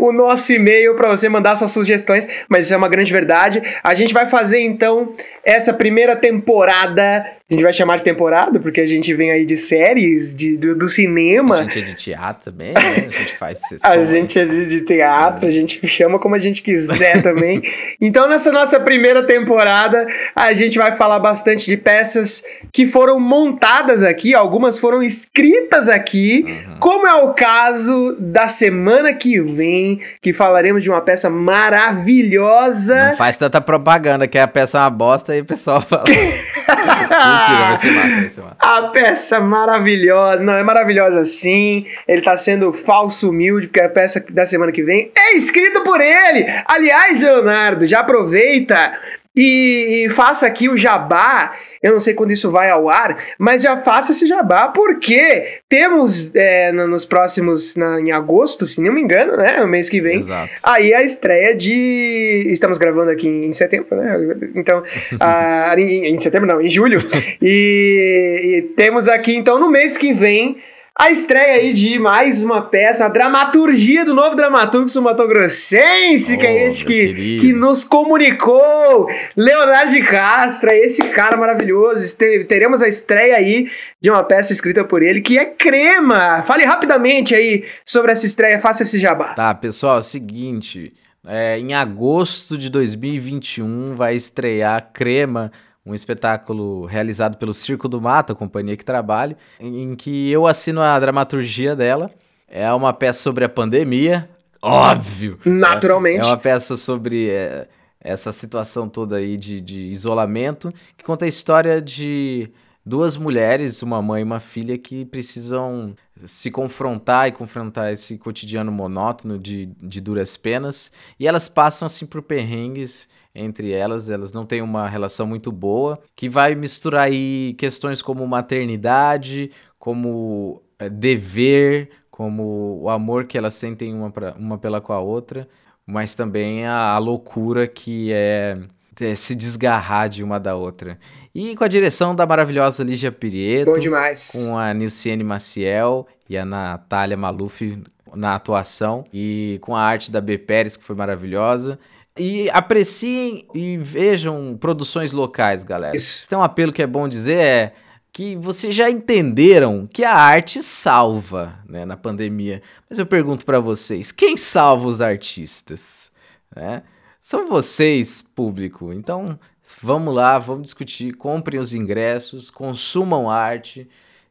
[0.08, 3.62] o nosso e-mail para você mandar suas sugestões, mas isso é uma grande verdade.
[3.82, 5.12] A gente vai fazer então
[5.44, 9.56] essa primeira temporada a gente vai chamar de temporada, porque a gente vem aí de
[9.56, 11.60] séries, de, do, do cinema.
[11.60, 12.80] A gente é de teatro também, né?
[12.80, 13.84] A gente faz sessões.
[13.84, 17.62] a gente é de, de teatro, a gente chama como a gente quiser também.
[18.00, 22.42] então, nessa nossa primeira temporada, a gente vai falar bastante de peças
[22.72, 26.78] que foram montadas aqui, algumas foram escritas aqui, uhum.
[26.80, 33.10] como é o caso da semana que vem, que falaremos de uma peça maravilhosa.
[33.10, 36.06] Não faz tanta propaganda que a peça é uma bosta e o pessoal fala.
[37.38, 38.56] Mentira, vai ser massa, vai ser massa.
[38.58, 41.86] A peça maravilhosa, não, é maravilhosa sim.
[42.06, 46.00] Ele tá sendo falso humilde, porque a peça da semana que vem é escrita por
[46.00, 46.46] ele.
[46.66, 48.98] Aliás, Leonardo, já aproveita
[49.36, 51.54] e, e faça aqui o jabá
[51.86, 56.34] eu não sei quando isso vai ao ar, mas já faça esse jabá, porque temos
[56.34, 59.60] é, nos próximos, na, em agosto, se não me engano, né?
[59.60, 60.50] No mês que vem, Exato.
[60.64, 62.46] aí a estreia de.
[62.48, 64.16] Estamos gravando aqui em setembro, né?
[64.56, 64.82] Então,
[65.20, 66.98] a, em, em, setembro não, em julho.
[67.40, 70.56] e, e temos aqui, então, no mês que vem
[70.98, 76.46] a estreia aí de mais uma peça, a dramaturgia do novo dramaturgo sumatogrossense, oh, que
[76.46, 82.16] é este que, que nos comunicou, Leonardo de Castro, é esse cara maravilhoso.
[82.48, 83.70] Teremos a estreia aí
[84.00, 86.42] de uma peça escrita por ele, que é Crema.
[86.44, 89.34] Fale rapidamente aí sobre essa estreia, faça esse jabá.
[89.34, 90.94] Tá, pessoal, é o seguinte,
[91.26, 95.52] é, em agosto de 2021 vai estrear Crema,
[95.86, 100.82] um espetáculo realizado pelo Circo do Mato, a companhia que trabalho, em, que eu assino
[100.82, 102.10] a dramaturgia dela.
[102.48, 104.28] É uma peça sobre a pandemia,
[104.60, 105.38] óbvio.
[105.44, 106.24] Naturalmente.
[106.24, 107.68] É, é uma peça sobre é,
[108.00, 112.50] essa situação toda aí de, de isolamento, que conta a história de
[112.84, 118.72] duas mulheres, uma mãe e uma filha, que precisam se confrontar e confrontar esse cotidiano
[118.72, 120.90] monótono de, de duras penas.
[121.18, 126.00] E elas passam assim por perrengues entre elas, elas não têm uma relação muito boa,
[126.14, 133.54] que vai misturar aí questões como maternidade, como é, dever, como o amor que elas
[133.54, 135.46] sentem uma, pra, uma pela com a outra,
[135.86, 138.58] mas também a, a loucura que é,
[139.00, 140.98] é, se desgarrar de uma da outra.
[141.34, 143.70] E com a direção da maravilhosa Lígia Pirieto.
[143.70, 144.32] Bom demais.
[144.32, 147.78] Com a Nilciene Maciel e a Natália Maluf
[148.14, 149.04] na atuação.
[149.12, 150.38] E com a arte da B.
[150.38, 151.78] Pérez, que foi maravilhosa.
[152.16, 155.96] E apreciem e vejam produções locais, galera.
[155.96, 156.28] Isso.
[156.28, 157.72] Tem um apelo que é bom dizer é
[158.12, 162.62] que vocês já entenderam que a arte salva, né, na pandemia.
[162.88, 166.10] Mas eu pergunto para vocês, quem salva os artistas?
[166.54, 166.82] Né?
[167.20, 168.90] São vocês, público.
[168.90, 169.38] Então,
[169.82, 173.86] vamos lá, vamos discutir, comprem os ingressos, consumam arte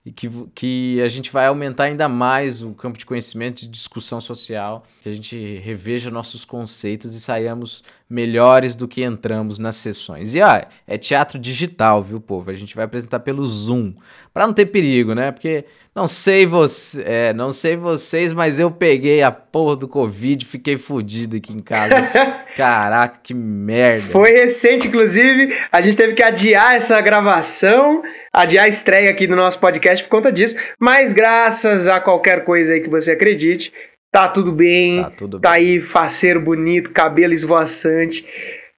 [0.06, 4.22] e que, que a gente vai aumentar ainda mais o campo de conhecimento e discussão
[4.22, 10.36] social, que a gente reveja nossos conceitos e saiamos melhores do que entramos nas sessões.
[10.36, 12.52] E ah, é teatro digital, viu, povo?
[12.52, 13.94] A gente vai apresentar pelo Zoom,
[14.34, 15.32] para não ter perigo, né?
[15.32, 20.46] Porque não sei você, é, não sei vocês, mas eu peguei a porra do Covid,
[20.46, 21.96] fiquei fudido aqui em casa.
[22.56, 24.12] Caraca, que merda.
[24.12, 29.36] Foi recente, inclusive, a gente teve que adiar essa gravação, adiar a estreia aqui do
[29.36, 33.74] nosso podcast por conta disso, mas graças a qualquer coisa aí que você acredite,
[34.16, 35.04] Tá tudo bem.
[35.04, 38.26] Tá, tudo tá aí, faceiro bonito, cabelo esvoaçante.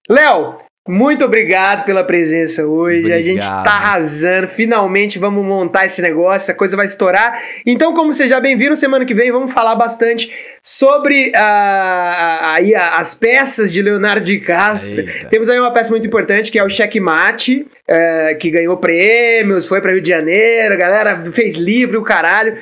[0.10, 0.58] Léo,
[0.88, 3.02] muito obrigado pela presença hoje.
[3.02, 3.20] Obrigado.
[3.20, 4.48] A gente tá arrasando.
[4.48, 7.40] Finalmente vamos montar esse negócio, a coisa vai estourar.
[7.68, 10.34] Então, como vocês já bem viram, semana que vem vamos falar bastante
[10.64, 15.02] sobre uh, aí as peças de Leonardo de Castro.
[15.02, 15.30] Eita.
[15.30, 19.82] Temos aí uma peça muito importante que é o Checkmate, uh, que ganhou prêmios, foi
[19.82, 22.58] para Rio de Janeiro, a galera fez livro, o caralho.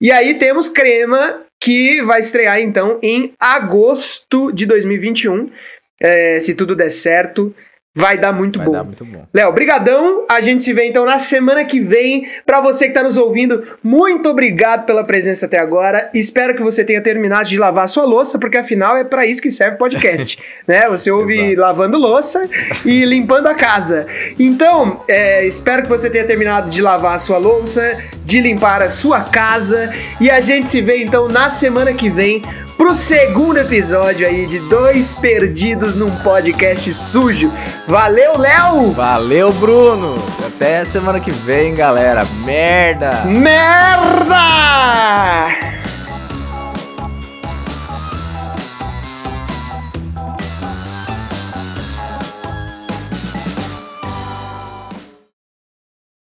[0.00, 5.50] E aí temos Crema, que vai estrear então em agosto de 2021.
[5.98, 7.52] É, se tudo der certo,
[7.96, 8.72] vai dar muito vai bom.
[8.72, 9.26] Dar muito bom.
[9.32, 10.26] Léo, brigadão.
[10.28, 12.28] A gente se vê então na semana que vem.
[12.44, 16.10] Para você que está nos ouvindo, muito obrigado pela presença até agora.
[16.12, 19.40] Espero que você tenha terminado de lavar a sua louça, porque afinal é para isso
[19.40, 20.38] que serve o podcast,
[20.68, 20.86] né?
[20.90, 22.46] Você ouve lavando louça
[22.84, 24.06] e limpando a casa.
[24.38, 28.90] Então, é, espero que você tenha terminado de lavar a sua louça, de limpar a
[28.90, 29.90] sua casa
[30.20, 32.42] e a gente se vê então na semana que vem
[32.76, 37.50] pro segundo episódio aí de Dois Perdidos num Podcast Sujo.
[37.86, 38.90] Valeu, Léo!
[38.90, 40.16] Valeu, Bruno!
[40.44, 42.24] Até semana que vem, galera.
[42.24, 43.22] Merda!
[43.24, 44.36] Merda!